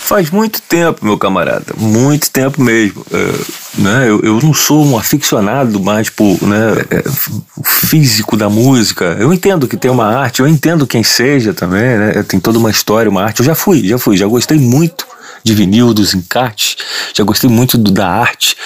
Faz 0.00 0.30
muito 0.30 0.62
tempo, 0.62 1.04
meu 1.04 1.18
camarada, 1.18 1.74
muito 1.76 2.30
tempo 2.30 2.62
mesmo. 2.62 3.04
É, 3.12 3.80
né, 3.80 4.08
eu, 4.08 4.20
eu 4.22 4.40
não 4.42 4.54
sou 4.54 4.84
um 4.84 4.96
aficionado 4.96 5.78
mais 5.80 6.08
por 6.08 6.42
né, 6.42 6.82
é, 6.90 7.02
físico 7.62 8.36
da 8.36 8.48
música. 8.48 9.16
Eu 9.20 9.32
entendo 9.34 9.68
que 9.68 9.76
tem 9.76 9.90
uma 9.90 10.06
arte, 10.06 10.40
eu 10.40 10.48
entendo 10.48 10.86
quem 10.86 11.02
seja 11.02 11.52
também, 11.52 11.98
né, 11.98 12.22
tem 12.26 12.40
toda 12.40 12.58
uma 12.58 12.70
história, 12.70 13.10
uma 13.10 13.22
arte. 13.22 13.40
Eu 13.40 13.46
já 13.46 13.54
fui, 13.54 13.86
já 13.86 13.98
fui, 13.98 14.16
já 14.16 14.26
gostei 14.26 14.58
muito 14.58 15.06
de 15.42 15.54
vinil, 15.54 15.94
dos 15.94 16.14
encartes, 16.14 16.76
já 17.14 17.24
gostei 17.24 17.48
muito 17.48 17.78
do, 17.78 17.90
da 17.90 18.08
arte. 18.08 18.56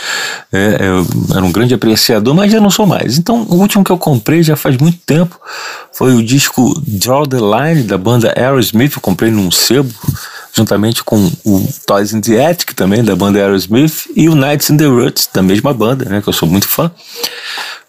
É, 0.53 0.79
eu 0.81 1.07
era 1.35 1.45
um 1.45 1.53
grande 1.53 1.75
apreciador, 1.75 2.35
mas 2.35 2.53
já 2.53 2.61
não 2.61 2.71
sou 2.71 2.87
mais. 2.87 3.19
Então, 3.19 3.47
o 3.49 3.57
último 3.57 3.85
que 3.85 3.91
eu 3.91 3.99
comprei 3.99 4.43
já 4.43 4.57
faz 4.57 4.77
muito 4.77 4.99
tempo 5.07 5.39
foi 5.93 6.15
o 6.15 6.23
disco 6.23 6.81
Draw 6.87 7.27
the 7.27 7.39
Line 7.39 7.83
da 7.85 7.99
banda 7.99 8.33
Aerosmith. 8.37 8.93
Eu 8.95 9.01
comprei 9.01 9.31
num 9.31 9.51
sebo 9.51 9.93
juntamente 10.53 11.03
com 11.03 11.31
o 11.45 11.69
Toys 11.87 12.13
in 12.13 12.21
the 12.21 12.45
Attic 12.45 12.75
também, 12.75 13.03
da 13.03 13.17
banda 13.17 13.39
Aerosmith, 13.39 14.07
e 14.15 14.29
o 14.29 14.35
Nights 14.35 14.69
in 14.69 14.77
the 14.77 14.85
Roots, 14.85 15.29
da 15.33 15.43
mesma 15.43 15.73
banda, 15.73 16.05
né, 16.05 16.21
que 16.21 16.29
eu 16.29 16.33
sou 16.33 16.47
muito 16.47 16.69
fã. 16.69 16.91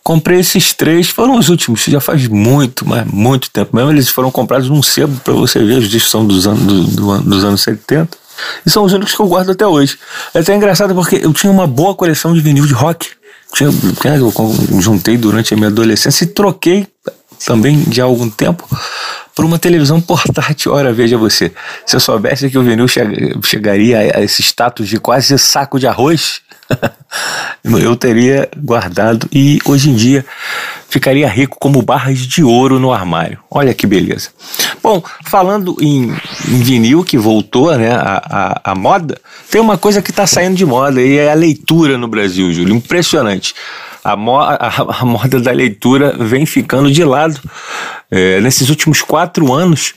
Comprei 0.02 0.40
esses 0.40 0.74
três, 0.74 1.10
foram 1.10 1.38
os 1.38 1.50
últimos, 1.50 1.84
já 1.84 2.02
faz 2.02 2.28
muito, 2.28 2.88
mas 2.88 3.06
muito 3.08 3.50
tempo 3.50 3.76
mesmo. 3.76 3.92
Eles 3.92 4.10
foram 4.10 4.30
comprados 4.30 4.70
num 4.70 4.84
sebo 4.84 5.18
para 5.22 5.34
você 5.34 5.64
ver, 5.64 5.78
os 5.78 5.90
discos 5.90 6.12
são 6.12 6.26
dos 6.26 6.46
anos, 6.46 6.64
do, 6.64 6.84
do, 6.84 7.22
dos 7.22 7.44
anos 7.44 7.62
70. 7.62 8.23
E 8.66 8.70
são 8.70 8.84
os 8.84 8.94
únicos 8.94 9.14
que 9.14 9.20
eu 9.20 9.28
guardo 9.28 9.52
até 9.52 9.66
hoje. 9.66 9.98
É 10.34 10.40
até 10.40 10.56
engraçado 10.56 10.94
porque 10.94 11.18
eu 11.24 11.34
tinha 11.34 11.52
uma 11.52 11.68
boa 11.68 11.96
coleção 11.96 12.34
de 12.34 12.42
vinil 12.42 12.66
de 12.66 12.74
rock. 12.74 13.10
Tinha, 13.54 13.70
eu 13.70 14.82
juntei 14.82 15.16
durante 15.18 15.54
a 15.54 15.58
minha 15.58 15.70
adolescência 15.70 16.24
e 16.24 16.28
troquei 16.28 16.88
também 17.46 17.82
de 17.82 18.02
algum 18.02 18.30
tempo 18.30 18.68
por 19.36 19.46
uma 19.46 19.60
televisão 19.60 20.00
portátil. 20.02 20.74
Ora, 20.74 20.94
veja 20.94 21.18
você, 21.18 21.52
se 21.86 21.96
eu 21.96 22.00
soubesse 22.00 22.50
que 22.50 22.58
o 22.58 22.64
vinil 22.64 22.88
chegaria 23.44 24.00
a 24.16 24.22
esse 24.22 24.42
status 24.42 24.88
de 24.88 25.00
quase 25.00 25.38
saco 25.38 25.80
de 25.80 25.88
arroz, 25.88 26.42
eu 27.64 27.96
teria 27.96 28.50
guardado 28.58 29.28
e 29.32 29.60
hoje 29.66 29.90
em 29.90 29.96
dia 29.96 30.26
ficaria 30.90 31.28
rico 31.28 31.58
como 31.60 31.82
barras 31.82 32.20
de 32.20 32.44
ouro 32.44 32.80
no 32.80 32.94
armário. 32.94 33.40
Olha 33.50 33.74
que 33.74 33.88
beleza. 33.88 34.30
Bom, 34.82 35.02
falando 35.26 35.76
em, 35.82 36.16
em 36.48 36.60
vinil 36.60 37.04
que 37.04 37.18
voltou 37.18 37.76
né, 37.76 37.92
a, 37.92 38.22
a, 38.64 38.72
a, 38.72 38.76
moda, 38.76 39.20
tem 39.50 39.60
uma 39.60 39.78
coisa 39.78 40.02
que 40.02 40.12
está 40.12 40.28
saindo 40.28 40.56
de 40.56 40.66
moda 40.66 41.02
e 41.02 41.18
é 41.18 41.32
a 41.32 41.36
leitura 41.36 41.98
no 41.98 42.08
Brasil, 42.08 42.54
Júlio. 42.54 42.76
Impressionante 42.76 43.56
a, 44.04 44.16
mo 44.16 44.38
a, 44.38 44.58
a 45.00 45.06
moda 45.06 45.40
da 45.40 45.52
leitura 45.52 46.16
vem 46.20 46.46
ficando 46.46 46.92
de 46.92 47.04
lado. 47.04 47.40
É, 48.12 48.42
nesses 48.42 48.70
últimos 48.70 49.02
quatro 49.02 49.52
anos, 49.54 49.94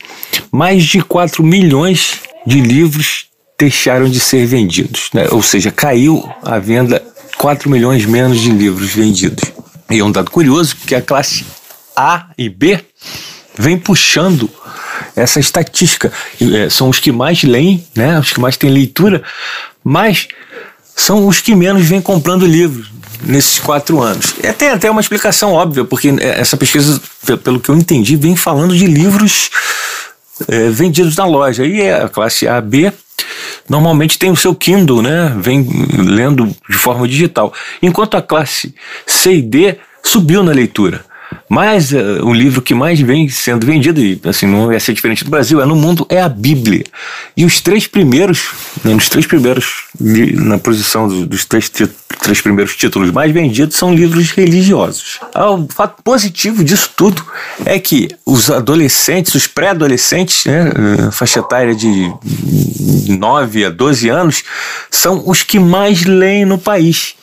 mais 0.51 0.85
de 0.85 1.03
4 1.03 1.43
milhões 1.43 2.21
de 2.47 2.61
livros 2.61 3.27
deixaram 3.59 4.09
de 4.09 4.21
ser 4.21 4.47
vendidos. 4.47 5.09
Né? 5.13 5.27
Ou 5.31 5.43
seja, 5.43 5.71
caiu 5.71 6.29
a 6.43 6.59
venda 6.59 7.03
4 7.39 7.71
milhões 7.71 8.05
menos 8.05 8.41
de 8.41 8.51
livros 8.51 8.91
vendidos. 8.91 9.45
E 9.91 9.99
é 9.99 10.05
um 10.05 10.11
dado 10.11 10.31
curioso 10.31 10.77
que 10.87 10.95
a 10.95 11.03
classe 11.03 11.45
A 11.95 12.27
e 12.37 12.49
B 12.49 12.81
vem 13.57 13.79
puxando 13.79 14.51
essa 15.15 15.41
estatística. 15.41 16.13
É, 16.41 16.69
são 16.69 16.89
os 16.89 16.99
que 16.99 17.13
mais 17.13 17.43
leem, 17.43 17.87
né? 17.95 18.19
Os 18.19 18.33
que 18.33 18.41
mais 18.41 18.57
têm 18.57 18.71
leitura, 18.71 19.23
mas 19.83 20.29
são 20.95 21.27
os 21.27 21.41
que 21.41 21.55
menos 21.55 21.87
vêm 21.87 22.01
comprando 22.01 22.47
livros 22.47 22.91
nesses 23.23 23.59
quatro 23.59 24.03
anos. 24.03 24.35
É 24.43 24.49
até, 24.49 24.71
até 24.71 24.91
uma 24.91 25.01
explicação 25.01 25.53
óbvia, 25.53 25.85
porque 25.85 26.15
essa 26.21 26.57
pesquisa, 26.57 27.01
pelo 27.43 27.61
que 27.61 27.71
eu 27.71 27.77
entendi, 27.77 28.17
vem 28.17 28.37
falando 28.37 28.77
de 28.77 28.87
livros 28.87 29.51
é, 30.49 30.69
vendidos 30.69 31.17
na 31.17 31.25
loja. 31.25 31.65
E 31.65 31.81
é 31.81 32.03
a 32.03 32.09
classe 32.09 32.47
A, 32.47 32.61
B 32.61 32.93
normalmente 33.69 34.19
tem 34.19 34.31
o 34.31 34.37
seu 34.37 34.55
Kindle, 34.55 35.03
né? 35.03 35.35
Vem 35.39 35.67
lendo 35.99 36.47
de 36.69 36.77
forma 36.77 37.07
digital. 37.07 37.53
Enquanto 37.83 38.17
a 38.17 38.23
classe 38.23 38.75
C 39.07 39.35
e 39.35 39.43
D 39.43 39.77
subiu 40.03 40.43
na 40.43 40.53
leitura. 40.53 41.05
Mas 41.49 41.93
uh, 41.93 42.25
o 42.25 42.33
livro 42.33 42.63
que 42.63 42.75
mais 42.75 43.01
vem 43.01 43.29
sendo 43.29 43.67
vendido, 43.67 44.01
e 44.01 44.21
assim, 44.25 44.47
não 44.47 44.73
ia 44.73 44.81
ser 44.81 44.93
diferente 44.93 45.25
do 45.25 45.31
Brasil, 45.31 45.61
é 45.61 45.67
no 45.67 45.77
mundo, 45.77 46.07
é 46.09 46.21
a 46.21 46.29
Bíblia. 46.29 46.85
E 47.37 47.45
os 47.45 47.61
três 47.61 47.87
primeiros, 47.87 48.51
né, 48.85 48.95
nos 48.95 49.09
três 49.09 49.27
primeiros, 49.27 49.85
na 49.99 50.59
posição 50.59 51.09
dos, 51.09 51.27
dos 51.27 51.45
três, 51.45 51.69
três 51.69 52.41
primeiros 52.41 52.77
títulos 52.77 53.11
mais 53.11 53.33
vendidos, 53.33 53.77
são 53.77 53.95
livros 53.95 54.31
religiosos. 54.31 55.21
Ah, 55.35 55.51
o 55.51 55.69
fato 55.69 56.03
positivo 56.03 56.65
disso 56.65 56.91
tudo 56.97 57.25
é 57.65 57.79
que 57.79 58.09
os 58.25 58.51
adolescentes, 58.51 59.35
os 59.35 59.47
pré-adolescentes, 59.47 60.45
né, 60.45 60.73
eh, 60.75 61.11
faixa 61.11 61.41
etária 61.41 61.75
de 61.75 62.13
9 63.19 63.65
a 63.65 63.71
12 63.71 64.09
anos, 64.09 64.43
são 64.91 65.23
os 65.27 65.43
que 65.43 65.59
mais 65.59 66.05
leem 66.05 66.45
no 66.45 66.59
país. 66.59 67.15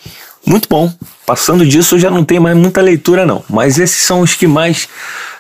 Muito 0.46 0.68
bom. 0.68 0.92
Passando 1.26 1.66
disso, 1.66 1.98
já 1.98 2.10
não 2.10 2.24
tem 2.24 2.40
mais 2.40 2.56
muita 2.58 2.82
leitura, 2.82 3.26
não. 3.26 3.44
Mas 3.50 3.80
esses 3.80 4.04
são 4.04 4.22
os 4.22 4.34
que 4.34 4.46
mais 4.46 4.90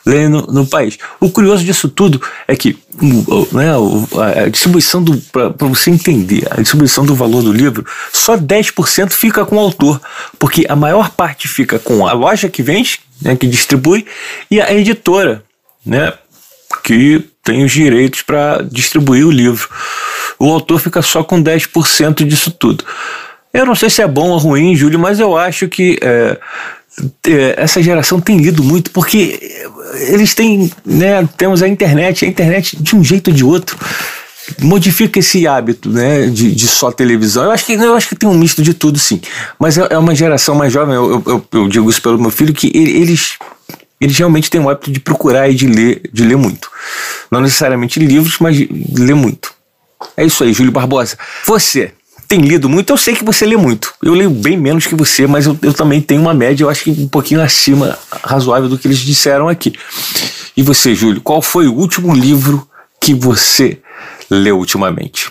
leem 0.06 0.30
no, 0.30 0.42
no 0.44 0.66
país. 0.66 0.98
O 1.20 1.30
curioso 1.30 1.64
disso 1.64 1.90
tudo 1.90 2.22
é 2.48 2.56
que 2.56 2.78
né, 3.52 3.72
a 4.46 4.48
distribuição 4.48 5.04
do. 5.04 5.18
para 5.18 5.68
você 5.68 5.92
entender, 5.92 6.48
a 6.50 6.62
distribuição 6.62 7.06
do 7.06 7.16
valor 7.16 7.44
do 7.44 7.52
livro, 7.52 7.86
só 8.14 8.38
10% 8.38 9.12
fica 9.12 9.46
com 9.46 9.58
o 9.58 9.60
autor. 9.60 10.02
Porque 10.40 10.66
a 10.70 10.76
maior 10.76 11.10
parte 11.10 11.50
fica 11.50 11.78
com 11.78 12.08
a 12.08 12.14
loja 12.14 12.50
que 12.50 12.64
vende, 12.64 13.02
né, 13.22 13.36
que 13.36 13.48
distribui, 13.48 14.06
e 14.50 14.62
a 14.62 14.74
editora, 14.74 15.44
né, 15.86 16.14
que 16.82 17.26
tem 17.44 17.66
os 17.66 17.72
direitos 17.72 18.22
para 18.22 18.62
distribuir 18.62 19.28
o 19.28 19.32
livro. 19.32 19.70
O 20.40 20.50
autor 20.50 20.80
fica 20.80 21.02
só 21.02 21.24
com 21.24 21.44
10% 21.44 22.26
disso 22.26 22.52
tudo. 22.52 22.86
Eu 23.54 23.68
não 23.68 23.76
sei 23.76 23.90
se 23.90 24.02
é 24.02 24.08
bom 24.08 24.30
ou 24.30 24.38
ruim, 24.38 24.76
Júlio, 24.76 24.98
mas 24.98 25.20
eu 25.20 25.38
acho 25.38 25.68
que 25.68 26.00
é, 26.02 26.40
é, 27.28 27.56
essa 27.58 27.84
geração 27.84 28.20
tem 28.20 28.38
lido 28.38 28.64
muito, 28.64 28.90
porque 28.90 29.40
eles 30.08 30.34
têm, 30.34 30.72
né, 30.84 31.28
temos 31.38 31.62
a 31.62 31.68
internet, 31.68 32.26
a 32.26 32.28
internet 32.28 32.82
de 32.82 32.96
um 32.96 33.04
jeito 33.04 33.30
ou 33.30 33.34
de 33.34 33.44
outro 33.44 33.78
modifica 34.60 35.20
esse 35.20 35.48
hábito 35.48 35.90
né, 35.90 36.26
de, 36.28 36.54
de, 36.54 36.68
só 36.68 36.92
televisão. 36.92 37.44
Eu 37.44 37.52
acho, 37.52 37.66
que, 37.66 37.74
eu 37.74 37.96
acho 37.96 38.10
que 38.10 38.16
tem 38.16 38.28
um 38.28 38.34
misto 38.34 38.62
de 38.62 38.74
tudo, 38.74 38.98
sim. 38.98 39.22
Mas 39.60 39.78
é, 39.78 39.88
é 39.90 39.98
uma 39.98 40.16
geração 40.16 40.56
mais 40.56 40.74
jovem, 40.74 40.96
eu, 40.96 41.24
eu, 41.26 41.46
eu, 41.52 41.68
digo 41.70 41.90
isso 41.90 42.02
pelo 42.02 42.20
meu 42.20 42.32
filho, 42.32 42.54
que 42.54 42.72
eles, 42.76 43.38
eles 44.02 44.18
realmente 44.18 44.50
têm 44.50 44.60
o 44.60 44.70
hábito 44.70 44.92
de 44.92 45.00
procurar 45.00 45.48
e 45.48 45.54
de 45.54 45.68
ler, 45.68 46.02
de 46.12 46.24
ler 46.24 46.38
muito. 46.38 46.70
Não 47.32 47.40
necessariamente 47.40 48.00
livros, 48.00 48.38
mas 48.40 48.58
ler 48.98 49.16
muito. 49.16 49.54
É 50.18 50.26
isso 50.26 50.44
aí, 50.44 50.52
Júlio 50.54 50.72
Barbosa. 50.72 51.18
Você 51.46 51.94
tem 52.27 52.42
lido 52.42 52.68
muito, 52.70 52.92
eu 52.92 52.98
sei 52.98 53.15
que 53.15 53.24
você 53.24 53.46
lê 53.46 53.56
muito. 53.56 53.94
Eu 54.01 54.13
leio 54.13 54.30
bem 54.30 54.58
menos 54.58 54.88
que 54.88 54.96
você, 54.96 55.27
mas 55.27 55.46
eu, 55.46 55.58
eu 55.62 55.74
também 55.74 56.01
tenho 56.01 56.22
uma 56.22 56.34
média, 56.34 56.63
eu 56.63 56.70
acho 56.70 56.84
que 56.84 56.92
um 56.92 57.08
pouquinho 57.08 57.42
acima, 57.42 57.98
razoável 58.24 58.70
do 58.70 58.77
que 58.77 58.88
eles 58.88 59.00
disseram 59.00 59.48
aqui. 59.48 59.74
E 60.56 60.62
você, 60.62 60.94
Júlio, 60.94 61.22
qual 61.22 61.42
foi 61.42 61.68
o 61.68 61.74
último 61.74 62.13
livro 62.13 62.68
que 63.00 63.13
você 63.13 63.80
leu 64.30 64.58
ultimamente? 64.58 65.30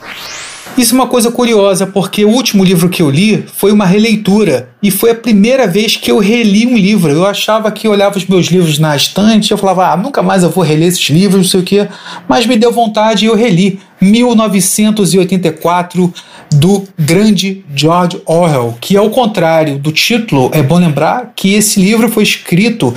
Isso 0.77 0.95
é 0.95 0.99
uma 0.99 1.07
coisa 1.07 1.31
curiosa, 1.31 1.87
porque 1.87 2.25
o 2.25 2.31
último 2.31 2.65
livro 2.65 2.89
que 2.89 3.03
eu 3.03 3.11
li 3.11 3.45
foi 3.57 3.73
uma 3.73 3.85
releitura 3.85 4.72
e 4.83 4.91
foi 4.91 5.11
a 5.11 5.15
primeira 5.15 5.67
vez 5.67 5.97
que 5.97 6.11
eu 6.11 6.19
reli 6.19 6.67
um 6.67 6.77
livro. 6.77 7.11
Eu 7.11 7.25
achava 7.25 7.71
que 7.71 7.87
eu 7.87 7.93
olhava 7.93 8.19
os 8.19 8.27
meus 8.27 8.47
livros 8.47 8.79
na 8.79 8.97
estante, 8.97 9.53
eu 9.53 9.59
falava, 9.59 9.93
ah, 9.93 9.97
nunca 9.97 10.23
mais 10.23 10.43
eu 10.43 10.51
vou 10.51 10.65
reler 10.65 10.89
esses 10.89 11.09
livros, 11.09 11.43
não 11.43 11.51
sei 11.51 11.61
o 11.61 11.63
quê, 11.63 11.89
mas 12.29 12.47
me 12.47 12.57
deu 12.57 12.73
vontade 12.73 13.25
e 13.25 13.29
eu 13.29 13.37
reli. 13.37 13.79
1984 14.03 16.13
do 16.53 16.85
grande 16.99 17.65
George 17.75 18.21
Orwell, 18.27 18.77
que 18.81 18.97
ao 18.97 19.11
contrário 19.11 19.79
do 19.79 19.93
título, 19.93 20.51
é 20.53 20.63
bom 20.63 20.79
lembrar 20.79 21.33
que 21.35 21.55
esse 21.55 21.81
livro 21.81 22.09
foi 22.09 22.23
escrito 22.25 22.93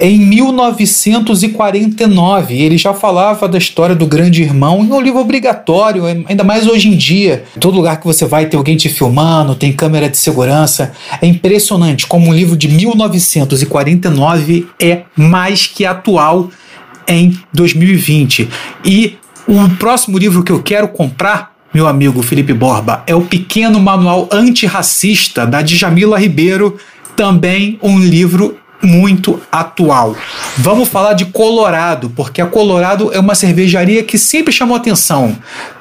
em 0.00 0.18
1949. 0.18 2.54
Ele 2.54 2.78
já 2.78 2.94
falava 2.94 3.46
da 3.48 3.58
história 3.58 3.94
do 3.94 4.06
grande 4.06 4.42
irmão, 4.42 4.88
é 4.90 4.94
um 4.94 5.00
livro 5.00 5.20
obrigatório, 5.20 6.06
ainda 6.06 6.42
mais 6.44 6.66
hoje 6.66 6.88
em 6.88 6.96
dia. 6.96 7.44
Todo 7.60 7.76
lugar 7.76 8.00
que 8.00 8.06
você 8.06 8.24
vai 8.24 8.46
tem 8.46 8.56
alguém 8.56 8.76
te 8.76 8.88
filmando, 8.88 9.54
tem 9.54 9.70
câmera 9.72 10.08
de 10.08 10.16
segurança. 10.16 10.92
É 11.24 11.26
impressionante 11.26 12.06
como 12.06 12.28
um 12.28 12.34
livro 12.34 12.54
de 12.54 12.68
1949 12.68 14.68
é 14.78 15.04
mais 15.16 15.66
que 15.66 15.86
atual 15.86 16.50
em 17.08 17.34
2020. 17.50 18.46
E 18.84 19.16
o 19.48 19.66
próximo 19.78 20.18
livro 20.18 20.42
que 20.42 20.52
eu 20.52 20.62
quero 20.62 20.86
comprar, 20.88 21.54
meu 21.72 21.88
amigo 21.88 22.22
Felipe 22.22 22.52
Borba, 22.52 23.02
é 23.06 23.14
o 23.14 23.22
Pequeno 23.22 23.80
Manual 23.80 24.28
Antirracista 24.30 25.46
da 25.46 25.62
Djamila 25.62 26.18
Ribeiro, 26.18 26.76
também 27.16 27.78
um 27.82 27.98
livro 27.98 28.58
muito 28.82 29.40
atual. 29.50 30.14
Vamos 30.58 30.90
falar 30.90 31.14
de 31.14 31.24
Colorado, 31.24 32.10
porque 32.10 32.42
a 32.42 32.46
Colorado 32.46 33.10
é 33.14 33.18
uma 33.18 33.34
cervejaria 33.34 34.02
que 34.02 34.18
sempre 34.18 34.52
chamou 34.52 34.76
atenção 34.76 35.34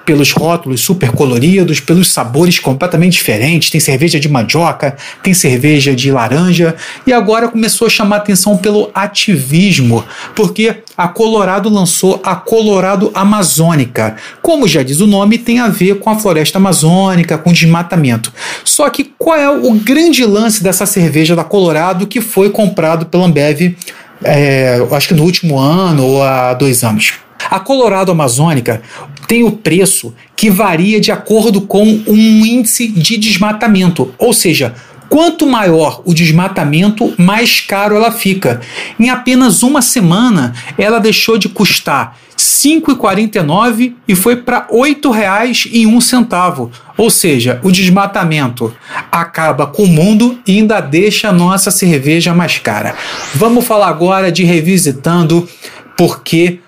pelos 0.05 0.31
rótulos 0.31 0.81
super 0.81 1.11
coloridos, 1.11 1.79
pelos 1.79 2.11
sabores 2.11 2.59
completamente 2.59 3.13
diferentes. 3.13 3.69
Tem 3.69 3.79
cerveja 3.79 4.19
de 4.19 4.29
mandioca, 4.29 4.95
tem 5.21 5.33
cerveja 5.33 5.95
de 5.95 6.11
laranja 6.11 6.75
e 7.05 7.13
agora 7.13 7.47
começou 7.47 7.87
a 7.87 7.89
chamar 7.89 8.17
atenção 8.17 8.57
pelo 8.57 8.89
ativismo, 8.93 10.03
porque 10.35 10.77
a 10.97 11.07
Colorado 11.07 11.69
lançou 11.69 12.21
a 12.23 12.35
Colorado 12.35 13.11
Amazônica. 13.13 14.15
Como 14.41 14.67
já 14.67 14.83
diz 14.83 14.99
o 14.99 15.07
nome, 15.07 15.37
tem 15.37 15.59
a 15.59 15.67
ver 15.67 15.99
com 15.99 16.09
a 16.09 16.19
floresta 16.19 16.57
amazônica, 16.57 17.37
com 17.37 17.51
desmatamento. 17.51 18.31
Só 18.63 18.89
que 18.89 19.11
qual 19.17 19.37
é 19.37 19.49
o 19.49 19.73
grande 19.73 20.25
lance 20.25 20.63
dessa 20.63 20.85
cerveja 20.85 21.35
da 21.35 21.43
Colorado 21.43 22.07
que 22.07 22.21
foi 22.21 22.49
comprado 22.49 23.05
pela 23.05 23.25
Ambev, 23.25 23.75
é, 24.23 24.85
acho 24.91 25.09
que 25.09 25.13
no 25.13 25.23
último 25.23 25.59
ano 25.59 26.05
ou 26.05 26.23
há 26.23 26.53
dois 26.53 26.83
anos? 26.83 27.13
A 27.49 27.59
Colorado 27.59 28.11
Amazônica 28.11 28.81
tem 29.27 29.43
o 29.43 29.51
preço 29.51 30.13
que 30.35 30.49
varia 30.49 30.99
de 30.99 31.11
acordo 31.11 31.61
com 31.61 31.83
um 31.83 32.45
índice 32.45 32.87
de 32.87 33.17
desmatamento, 33.17 34.13
ou 34.17 34.33
seja, 34.33 34.75
Quanto 35.13 35.45
maior 35.45 36.01
o 36.05 36.11
desmatamento, 36.11 37.13
mais 37.19 37.61
caro 37.61 37.95
ela 37.95 38.11
fica. 38.11 38.61
Em 38.99 39.11
apenas 39.11 39.61
uma 39.61 39.79
semana, 39.79 40.55
ela 40.75 40.97
deixou 40.97 41.37
de 41.37 41.47
custar 41.47 42.17
R$ 42.31 42.35
5,49 42.35 43.93
e 44.07 44.15
foi 44.15 44.37
para 44.37 44.65
R$ 44.71 44.75
8,01. 44.75 46.69
Ou 46.97 47.11
seja, 47.11 47.59
o 47.61 47.71
desmatamento 47.71 48.75
acaba 49.11 49.67
com 49.67 49.83
o 49.83 49.87
mundo 49.87 50.39
e 50.47 50.57
ainda 50.57 50.79
deixa 50.79 51.29
a 51.29 51.31
nossa 51.31 51.69
cerveja 51.69 52.33
mais 52.33 52.57
cara. 52.57 52.95
Vamos 53.35 53.67
falar 53.67 53.89
agora 53.89 54.31
de 54.31 54.43
revisitando 54.43 55.47
porque 55.95 56.59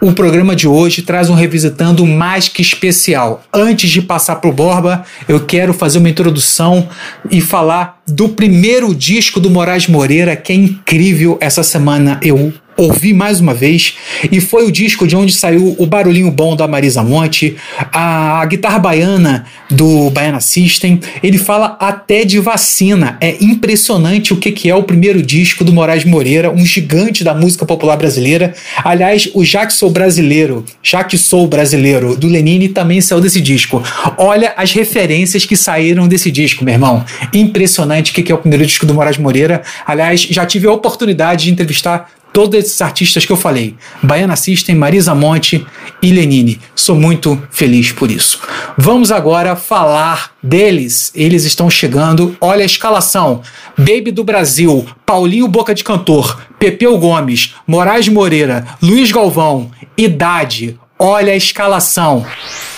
o 0.00 0.12
programa 0.12 0.56
de 0.56 0.66
hoje 0.66 1.02
traz 1.02 1.28
um 1.28 1.34
revisitando 1.34 2.06
mais 2.06 2.48
que 2.48 2.62
especial. 2.62 3.42
Antes 3.52 3.90
de 3.90 4.00
passar 4.00 4.36
para 4.36 4.48
o 4.48 4.52
Borba, 4.52 5.04
eu 5.28 5.40
quero 5.40 5.74
fazer 5.74 5.98
uma 5.98 6.08
introdução 6.08 6.88
e 7.30 7.40
falar 7.40 8.00
do 8.08 8.28
primeiro 8.30 8.94
disco 8.94 9.38
do 9.38 9.50
Moraes 9.50 9.86
Moreira, 9.86 10.34
que 10.36 10.52
é 10.52 10.56
incrível. 10.56 11.36
Essa 11.40 11.62
semana 11.62 12.18
eu 12.22 12.52
ouvi 12.80 13.12
mais 13.12 13.40
uma 13.40 13.54
vez, 13.54 13.96
e 14.30 14.40
foi 14.40 14.66
o 14.66 14.72
disco 14.72 15.06
de 15.06 15.16
onde 15.16 15.32
saiu 15.32 15.76
o 15.78 15.86
barulhinho 15.86 16.30
bom 16.30 16.56
da 16.56 16.66
Marisa 16.66 17.02
Monte, 17.02 17.56
a, 17.92 18.40
a 18.40 18.46
guitarra 18.46 18.78
baiana 18.78 19.46
do 19.70 20.10
Baiana 20.10 20.40
System. 20.40 21.00
Ele 21.22 21.38
fala 21.38 21.76
até 21.80 22.24
de 22.24 22.38
vacina. 22.38 23.16
É 23.20 23.36
impressionante 23.40 24.32
o 24.32 24.36
que, 24.36 24.52
que 24.52 24.70
é 24.70 24.74
o 24.74 24.82
primeiro 24.82 25.22
disco 25.22 25.64
do 25.64 25.72
Moraes 25.72 26.04
Moreira, 26.04 26.50
um 26.50 26.64
gigante 26.64 27.22
da 27.22 27.34
música 27.34 27.64
popular 27.66 27.96
brasileira. 27.96 28.54
Aliás, 28.82 29.28
o 29.34 29.44
Já 29.44 29.66
que 29.66 29.72
Sou 29.72 29.90
Brasileiro, 29.90 30.64
Já 30.82 31.04
que 31.04 31.18
Sou 31.18 31.46
Brasileiro, 31.46 32.16
do 32.16 32.26
Lenine, 32.26 32.68
também 32.68 33.00
saiu 33.00 33.20
desse 33.20 33.40
disco. 33.40 33.82
Olha 34.16 34.54
as 34.56 34.72
referências 34.72 35.44
que 35.44 35.56
saíram 35.56 36.08
desse 36.08 36.30
disco, 36.30 36.64
meu 36.64 36.74
irmão. 36.74 37.04
Impressionante 37.32 38.12
o 38.12 38.14
que, 38.14 38.22
que 38.22 38.32
é 38.32 38.34
o 38.34 38.38
primeiro 38.38 38.64
disco 38.64 38.86
do 38.86 38.94
Moraes 38.94 39.18
Moreira. 39.18 39.62
Aliás, 39.86 40.20
já 40.22 40.46
tive 40.46 40.66
a 40.66 40.72
oportunidade 40.72 41.44
de 41.44 41.50
entrevistar 41.50 42.10
todos 42.32 42.58
esses 42.58 42.80
artistas 42.80 43.24
que 43.24 43.32
eu 43.32 43.36
falei: 43.36 43.74
Baiana 44.02 44.36
System, 44.36 44.74
Marisa 44.74 45.14
Monte 45.14 45.66
e 46.02 46.12
Lenine. 46.12 46.60
Sou 46.74 46.96
muito 46.96 47.40
feliz 47.50 47.92
por 47.92 48.10
isso. 48.10 48.40
Vamos 48.76 49.12
agora 49.12 49.54
falar 49.56 50.32
deles. 50.42 51.12
Eles 51.14 51.44
estão 51.44 51.68
chegando. 51.68 52.36
Olha 52.40 52.62
a 52.62 52.66
escalação: 52.66 53.42
Baby 53.76 54.10
do 54.10 54.24
Brasil, 54.24 54.86
Paulinho 55.04 55.48
Boca 55.48 55.74
de 55.74 55.84
Cantor, 55.84 56.40
Pepeu 56.58 56.98
Gomes, 56.98 57.54
Moraes 57.66 58.08
Moreira, 58.08 58.66
Luiz 58.82 59.12
Galvão, 59.12 59.70
Idade. 59.96 60.79
Olha 61.02 61.32
a 61.32 61.36
escalação. 61.36 62.26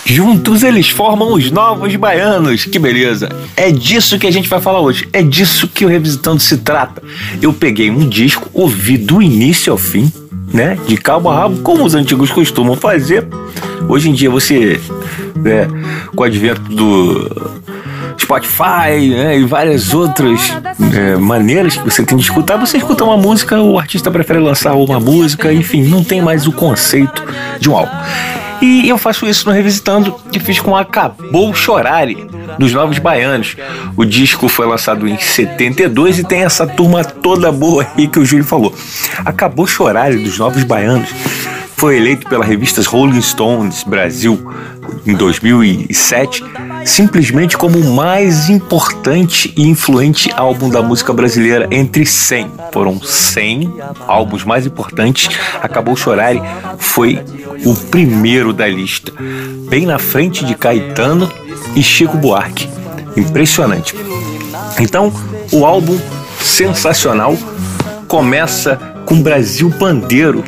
Juntos 0.05 0.63
eles 0.63 0.87
formam 0.87 1.33
os 1.33 1.51
novos 1.51 1.93
baianos. 1.97 2.63
Que 2.63 2.79
beleza. 2.79 3.27
É 3.53 3.69
disso 3.69 4.17
que 4.17 4.25
a 4.25 4.31
gente 4.31 4.47
vai 4.47 4.61
falar 4.61 4.79
hoje. 4.79 5.09
É 5.11 5.21
disso 5.21 5.67
que 5.67 5.83
o 5.83 5.89
Revisitando 5.89 6.39
se 6.39 6.55
trata. 6.59 7.03
Eu 7.41 7.51
peguei 7.51 7.91
um 7.91 8.07
disco, 8.07 8.49
ouvi 8.53 8.97
do 8.97 9.21
início 9.21 9.73
ao 9.73 9.77
fim, 9.77 10.09
né? 10.53 10.77
De 10.87 10.95
cabo 10.95 11.29
a 11.29 11.35
rabo, 11.35 11.57
como 11.63 11.83
os 11.83 11.95
antigos 11.95 12.31
costumam 12.31 12.77
fazer. 12.77 13.27
Hoje 13.89 14.09
em 14.09 14.13
dia 14.13 14.29
você, 14.29 14.79
né, 15.35 15.67
com 16.15 16.23
o 16.23 16.25
advento 16.25 16.61
do 16.61 17.51
Spotify 18.17 19.09
né, 19.09 19.37
e 19.37 19.43
várias 19.43 19.93
outras 19.93 20.39
é, 20.95 21.17
maneiras 21.17 21.75
que 21.75 21.83
você 21.83 22.03
tem 22.03 22.17
de 22.17 22.23
escutar. 22.23 22.55
Você 22.55 22.77
escuta 22.77 23.03
uma 23.03 23.17
música, 23.17 23.59
o 23.59 23.77
artista 23.77 24.09
prefere 24.09 24.39
lançar 24.39 24.75
uma 24.75 24.97
música, 24.97 25.51
enfim, 25.51 25.83
não 25.83 26.05
tem 26.05 26.21
mais 26.21 26.47
o 26.47 26.53
conceito 26.53 27.21
de 27.63 27.69
um 27.69 27.77
álbum. 27.77 27.95
E 28.61 28.87
eu 28.87 28.97
faço 28.97 29.25
isso 29.25 29.47
no 29.47 29.53
Revisitando 29.53 30.15
e 30.31 30.39
fiz 30.39 30.59
com 30.59 30.75
Acabou 30.75 31.53
Chorare, 31.53 32.27
dos 32.57 32.71
Novos 32.73 32.99
Baianos. 32.99 33.57
O 33.97 34.05
disco 34.05 34.47
foi 34.47 34.67
lançado 34.67 35.07
em 35.07 35.17
72 35.17 36.19
e 36.19 36.23
tem 36.23 36.43
essa 36.43 36.67
turma 36.67 37.03
toda 37.03 37.51
boa 37.51 37.85
aí 37.97 38.07
que 38.07 38.19
o 38.19 38.25
Júlio 38.25 38.45
falou. 38.45 38.73
Acabou 39.25 39.65
Chorare, 39.65 40.17
dos 40.17 40.37
Novos 40.37 40.63
Baianos 40.63 41.09
foi 41.75 41.97
eleito 41.97 42.29
pela 42.29 42.45
revista 42.45 42.81
Rolling 42.83 43.21
Stones 43.21 43.83
Brasil 43.83 44.39
em 45.05 45.13
2007 45.15 46.43
simplesmente 46.85 47.57
como 47.57 47.79
o 47.79 47.95
mais 47.95 48.49
importante 48.49 49.53
e 49.55 49.67
influente 49.67 50.29
álbum 50.35 50.69
da 50.69 50.81
música 50.81 51.13
brasileira 51.13 51.67
entre 51.71 52.05
100. 52.05 52.51
Foram 52.71 53.01
100 53.01 53.73
álbuns 54.07 54.43
mais 54.43 54.65
importantes. 54.65 55.29
Acabou 55.61 55.95
Chorare 55.95 56.41
foi 56.77 57.19
o 57.65 57.73
primeiro 57.75 58.51
da 58.53 58.67
lista, 58.67 59.13
bem 59.69 59.85
na 59.85 59.99
frente 59.99 60.45
de 60.45 60.55
Caetano 60.55 61.31
e 61.75 61.81
Chico 61.81 62.17
Buarque. 62.17 62.69
Impressionante. 63.15 63.95
Então, 64.79 65.13
o 65.51 65.65
álbum 65.65 65.97
sensacional 66.39 67.37
começa 68.07 68.75
com 69.05 69.21
Brasil 69.21 69.71
Pandeiro, 69.71 70.43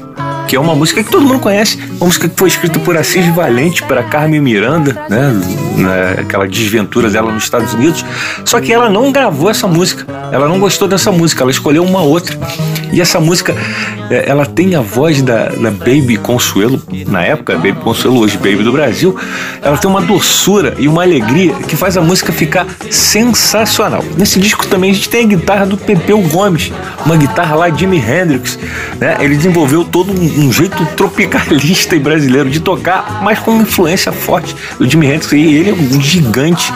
que 0.48 0.56
é 0.56 0.60
uma 0.60 0.76
música 0.76 1.04
que 1.04 1.10
todo 1.10 1.26
mundo 1.26 1.40
conhece, 1.40 1.78
uma 1.98 2.06
música 2.06 2.30
que 2.30 2.38
foi 2.38 2.48
escrita 2.48 2.80
por 2.80 2.98
Assis 2.98 3.26
Valente 3.34 3.84
para 3.84 4.04
Carmen 4.04 4.42
Miranda, 4.42 4.96
né, 5.10 6.16
aquela 6.20 6.48
desventura 6.48 7.10
dela 7.10 7.32
nos 7.32 7.44
Estados 7.44 7.74
Unidos. 7.74 8.06
Só 8.46 8.62
que 8.62 8.72
ela 8.72 8.90
não 8.90 9.12
gravou 9.12 9.50
essa 9.50 9.68
música, 9.68 10.06
ela 10.32 10.48
não 10.48 10.60
gostou 10.60 10.88
dessa 10.88 11.12
música, 11.12 11.44
ela 11.44 11.52
escolheu 11.52 11.84
uma 11.84 12.02
outra. 12.02 12.38
E 12.96 13.02
essa 13.02 13.20
música, 13.20 13.54
é, 14.10 14.24
ela 14.26 14.46
tem 14.46 14.74
a 14.74 14.80
voz 14.80 15.22
da, 15.22 15.50
da 15.50 15.70
Baby 15.70 16.16
Consuelo, 16.16 16.82
na 17.08 17.26
época, 17.26 17.56
Baby 17.56 17.74
Consuelo, 17.82 18.22
hoje 18.22 18.38
Baby 18.38 18.64
do 18.64 18.72
Brasil. 18.72 19.14
Ela 19.62 19.78
tem 19.78 19.90
uma 19.90 20.00
doçura 20.00 20.76
e 20.80 20.88
uma 20.88 21.04
alegria 21.04 21.54
que 21.68 21.76
faz 21.76 21.98
a 21.98 22.02
música 22.02 22.32
ficar 22.32 22.66
sensacional. 22.90 24.02
Nesse 24.18 24.40
disco 24.40 24.66
também 24.68 24.92
a 24.92 24.94
gente 24.94 25.10
tem 25.10 25.26
a 25.26 25.28
guitarra 25.28 25.66
do 25.66 25.76
Pepeu 25.76 26.22
Gomes, 26.22 26.72
uma 27.06 27.18
guitarra 27.18 27.54
lá 27.56 27.70
de 27.70 27.82
Jimi 27.82 27.98
Hendrix. 27.98 28.58
Né? 28.98 29.18
Ele 29.20 29.36
desenvolveu 29.36 29.84
todo 29.84 30.14
um, 30.14 30.46
um 30.46 30.54
jeito 30.54 30.86
tropicalista 30.96 31.98
e 31.98 32.00
brasileiro 32.00 32.50
de 32.50 32.62
tocar, 32.62 33.22
mas 33.22 33.40
com 33.40 33.52
uma 33.52 33.64
influência 33.64 34.14
forte 34.14 34.56
do 34.80 34.90
Jimi 34.90 35.08
Hendrix. 35.08 35.34
E 35.34 35.54
ele 35.54 35.70
é 35.72 35.74
um 35.74 36.02
gigante 36.02 36.72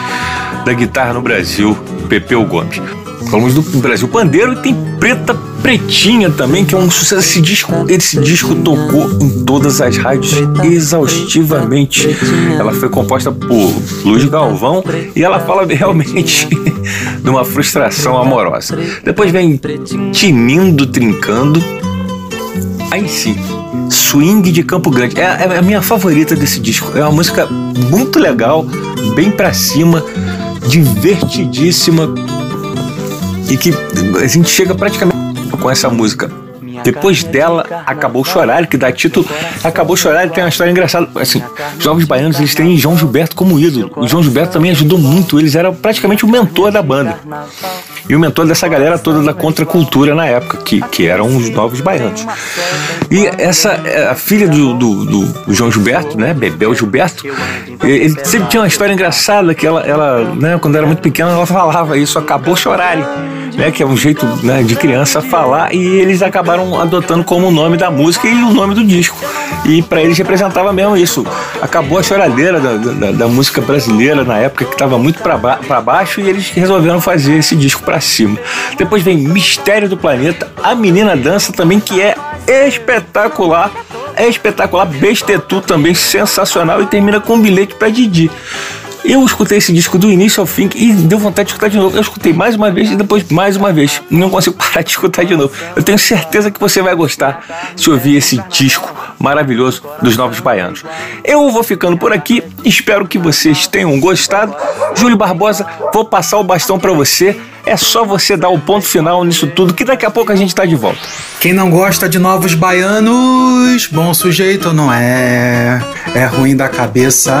da 0.66 0.74
guitarra 0.74 1.14
no 1.14 1.22
Brasil, 1.22 1.74
Pepeu 2.10 2.44
Gomes. 2.44 2.99
Falamos 3.28 3.54
do 3.54 3.62
Brasil 3.78 4.08
Pandeiro 4.08 4.52
e 4.52 4.56
tem 4.56 4.74
Preta 4.98 5.34
Pretinha 5.62 6.30
também, 6.30 6.64
que 6.64 6.74
é 6.74 6.78
um 6.78 6.90
sucesso. 6.90 7.20
Esse 7.20 7.40
disco, 7.40 7.72
esse 7.88 8.18
disco 8.20 8.54
tocou 8.54 9.10
em 9.20 9.44
todas 9.44 9.80
as 9.80 9.96
rádios 9.96 10.34
exaustivamente. 10.64 12.16
Ela 12.58 12.72
foi 12.72 12.88
composta 12.88 13.30
por 13.30 13.72
Luiz 14.04 14.24
Galvão 14.24 14.82
e 15.14 15.22
ela 15.22 15.38
fala 15.40 15.66
realmente 15.66 16.48
de 17.22 17.30
uma 17.30 17.44
frustração 17.44 18.16
amorosa. 18.16 18.78
Depois 19.04 19.30
vem 19.30 19.60
Tinindo 20.12 20.86
Trincando. 20.86 21.62
Aí 22.90 23.08
sim, 23.08 23.36
Swing 23.90 24.50
de 24.50 24.62
Campo 24.62 24.90
Grande. 24.90 25.20
É, 25.20 25.24
é 25.24 25.58
a 25.58 25.62
minha 25.62 25.82
favorita 25.82 26.34
desse 26.34 26.58
disco. 26.58 26.96
É 26.96 27.02
uma 27.02 27.12
música 27.12 27.46
muito 27.46 28.18
legal, 28.18 28.66
bem 29.14 29.30
pra 29.30 29.52
cima, 29.52 30.04
divertidíssima 30.66 32.12
e 33.50 33.56
que 33.56 33.70
a 34.22 34.26
gente 34.26 34.48
chega 34.48 34.74
praticamente 34.74 35.50
com 35.60 35.70
essa 35.70 35.90
música. 35.90 36.39
Depois 36.82 37.22
dela, 37.22 37.64
Acabou 37.86 38.24
Chorar, 38.24 38.66
que 38.66 38.76
dá 38.76 38.92
título 38.92 39.26
Acabou 39.62 39.96
Chorar, 39.96 40.28
tem 40.30 40.42
uma 40.42 40.48
história 40.48 40.70
engraçada. 40.70 41.08
Assim, 41.16 41.42
os 41.76 41.84
Jovens 41.84 42.04
Baianos, 42.04 42.38
eles 42.38 42.54
têm 42.54 42.76
João 42.76 42.96
Gilberto 42.96 43.36
como 43.36 43.58
ídolo. 43.58 43.90
O 43.96 44.06
João 44.06 44.22
Gilberto 44.22 44.52
também 44.52 44.70
ajudou 44.70 44.98
muito, 44.98 45.38
eles 45.38 45.54
eram 45.54 45.74
praticamente 45.74 46.24
o 46.24 46.28
mentor 46.28 46.70
da 46.70 46.82
banda. 46.82 47.18
E 48.08 48.16
o 48.16 48.18
mentor 48.18 48.46
dessa 48.46 48.66
galera 48.66 48.98
toda 48.98 49.22
da 49.22 49.32
contracultura 49.32 50.14
na 50.14 50.26
época, 50.26 50.58
que, 50.58 50.80
que 50.88 51.06
eram 51.06 51.36
os 51.36 51.48
Novos 51.50 51.80
Baianos. 51.80 52.26
E 53.10 53.26
essa, 53.38 53.80
a 54.10 54.14
filha 54.14 54.48
do, 54.48 54.74
do, 54.74 55.04
do 55.04 55.54
João 55.54 55.70
Gilberto, 55.70 56.18
né, 56.18 56.34
Bebel 56.34 56.74
Gilberto, 56.74 57.24
ele 57.82 58.10
sempre 58.24 58.48
tinha 58.48 58.62
uma 58.62 58.68
história 58.68 58.92
engraçada 58.92 59.54
que 59.54 59.66
ela, 59.66 59.82
ela 59.82 60.34
né, 60.34 60.58
quando 60.58 60.76
era 60.76 60.86
muito 60.86 61.02
pequena, 61.02 61.30
ela 61.30 61.46
falava 61.46 61.96
isso, 61.96 62.18
acabou 62.18 62.56
chorarem 62.56 63.04
né, 63.56 63.70
que 63.70 63.82
é 63.82 63.86
um 63.86 63.96
jeito 63.96 64.26
né, 64.42 64.62
de 64.62 64.74
criança 64.76 65.20
falar, 65.20 65.74
e 65.74 65.78
eles 65.78 66.22
adotando 66.78 67.24
como 67.24 67.50
nome 67.50 67.76
da 67.76 67.90
música 67.90 68.28
e 68.28 68.42
o 68.42 68.52
nome 68.52 68.74
do 68.74 68.84
disco. 68.84 69.16
E 69.64 69.82
para 69.82 70.02
eles 70.02 70.18
representava 70.18 70.72
mesmo 70.72 70.96
isso. 70.96 71.26
Acabou 71.60 71.98
a 71.98 72.02
choradeira 72.02 72.60
da, 72.60 72.76
da, 72.76 73.12
da 73.12 73.28
música 73.28 73.60
brasileira 73.60 74.24
na 74.24 74.38
época 74.38 74.64
que 74.64 74.72
estava 74.72 74.98
muito 74.98 75.20
para 75.22 75.36
ba 75.36 75.80
baixo 75.80 76.20
e 76.20 76.28
eles 76.28 76.50
resolveram 76.50 77.00
fazer 77.00 77.38
esse 77.38 77.56
disco 77.56 77.82
para 77.82 78.00
cima. 78.00 78.38
Depois 78.76 79.02
vem 79.02 79.16
Mistério 79.16 79.88
do 79.88 79.96
Planeta, 79.96 80.48
A 80.62 80.74
Menina 80.74 81.16
Dança 81.16 81.52
também, 81.52 81.80
que 81.80 82.00
é 82.00 82.16
espetacular 82.66 83.70
é 84.16 84.28
espetacular. 84.28 84.86
Bestetu 84.86 85.60
também 85.60 85.94
sensacional 85.94 86.82
e 86.82 86.86
termina 86.86 87.20
com 87.20 87.34
um 87.34 87.40
bilhete 87.40 87.74
para 87.74 87.88
Didi. 87.88 88.30
Eu 89.04 89.24
escutei 89.24 89.58
esse 89.58 89.72
disco 89.72 89.98
do 89.98 90.10
início 90.10 90.40
ao 90.40 90.46
fim 90.46 90.68
e 90.74 90.92
deu 90.92 91.18
vontade 91.18 91.46
de 91.46 91.52
escutar 91.52 91.68
de 91.68 91.76
novo. 91.76 91.96
Eu 91.96 92.00
escutei 92.00 92.32
mais 92.32 92.54
uma 92.54 92.70
vez 92.70 92.90
e 92.90 92.96
depois 92.96 93.24
mais 93.30 93.56
uma 93.56 93.72
vez. 93.72 94.02
Não 94.10 94.30
consigo 94.30 94.56
parar 94.58 94.82
de 94.82 94.90
escutar 94.90 95.24
de 95.24 95.36
novo. 95.36 95.52
Eu 95.74 95.82
tenho 95.82 95.98
certeza 95.98 96.50
que 96.50 96.60
você 96.60 96.82
vai 96.82 96.94
gostar 96.94 97.72
se 97.76 97.90
ouvir 97.90 98.16
esse 98.16 98.42
disco 98.48 98.94
maravilhoso 99.18 99.82
dos 100.02 100.16
Novos 100.16 100.40
Baianos. 100.40 100.84
Eu 101.24 101.50
vou 101.50 101.62
ficando 101.62 101.96
por 101.96 102.12
aqui. 102.12 102.42
Espero 102.64 103.06
que 103.06 103.18
vocês 103.18 103.66
tenham 103.66 103.98
gostado. 104.00 104.54
Júlio 104.94 105.16
Barbosa, 105.16 105.66
vou 105.92 106.04
passar 106.04 106.38
o 106.38 106.44
bastão 106.44 106.78
para 106.78 106.92
você. 106.92 107.38
É 107.64 107.76
só 107.76 108.04
você 108.04 108.36
dar 108.36 108.48
o 108.48 108.58
ponto 108.58 108.86
final 108.86 109.24
nisso 109.24 109.46
tudo, 109.48 109.74
que 109.74 109.84
daqui 109.84 110.06
a 110.06 110.10
pouco 110.10 110.32
a 110.32 110.36
gente 110.36 110.54
tá 110.54 110.64
de 110.64 110.74
volta. 110.74 111.00
Quem 111.40 111.52
não 111.52 111.70
gosta 111.70 112.08
de 112.08 112.18
novos 112.18 112.54
baianos, 112.54 113.86
bom 113.86 114.12
sujeito 114.12 114.72
não 114.72 114.92
é. 114.92 115.80
É 116.14 116.26
ruim 116.26 116.56
da 116.56 116.68
cabeça 116.68 117.34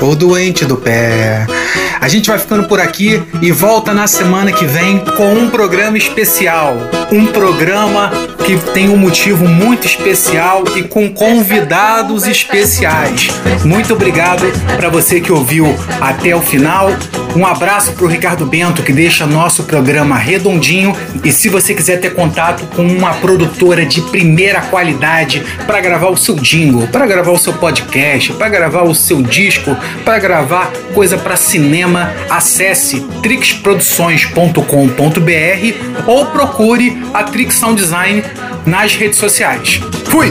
ou 0.00 0.14
doente 0.14 0.64
do 0.64 0.76
pé. 0.76 1.46
A 2.00 2.08
gente 2.08 2.28
vai 2.28 2.38
ficando 2.38 2.64
por 2.64 2.80
aqui 2.80 3.22
e 3.40 3.52
volta 3.52 3.94
na 3.94 4.06
semana 4.06 4.50
que 4.50 4.64
vem 4.64 4.98
com 5.16 5.34
um 5.34 5.48
programa 5.48 5.96
especial. 5.96 6.74
Um 7.12 7.26
programa 7.26 8.10
que 8.44 8.56
tem 8.72 8.88
um 8.88 8.96
motivo 8.96 9.46
muito 9.46 9.86
especial 9.86 10.64
e 10.74 10.82
com 10.82 11.08
convidados 11.12 12.26
especiais. 12.26 13.28
Muito 13.64 13.92
obrigado 13.92 14.42
para 14.76 14.88
você 14.88 15.20
que 15.20 15.30
ouviu 15.30 15.66
até 16.00 16.34
o 16.34 16.40
final. 16.40 16.90
Um 17.34 17.46
abraço 17.46 17.92
para 17.92 18.04
o 18.04 18.08
Ricardo 18.08 18.44
Bento, 18.44 18.82
que 18.82 18.92
deixa 18.92 19.26
nosso 19.26 19.64
programa 19.64 20.18
redondinho. 20.18 20.94
E 21.24 21.32
se 21.32 21.48
você 21.48 21.74
quiser 21.74 21.98
ter 21.98 22.14
contato 22.14 22.66
com 22.76 22.86
uma 22.86 23.14
produtora 23.14 23.86
de 23.86 24.02
primeira 24.02 24.60
qualidade 24.60 25.42
para 25.66 25.80
gravar 25.80 26.08
o 26.08 26.16
seu 26.16 26.36
jingle, 26.36 26.86
para 26.88 27.06
gravar 27.06 27.32
o 27.32 27.38
seu 27.38 27.54
podcast, 27.54 28.34
para 28.34 28.48
gravar 28.48 28.82
o 28.82 28.94
seu 28.94 29.22
disco, 29.22 29.76
para 30.04 30.18
gravar 30.18 30.70
coisa 30.94 31.16
para 31.16 31.36
cinema, 31.36 32.12
acesse 32.28 33.00
trixproduções.com.br 33.22 36.06
ou 36.06 36.26
procure 36.26 37.02
a 37.14 37.24
Trix 37.24 37.54
Sound 37.54 37.80
Design 37.80 38.22
nas 38.66 38.94
redes 38.94 39.18
sociais. 39.18 39.80
Fui! 40.04 40.30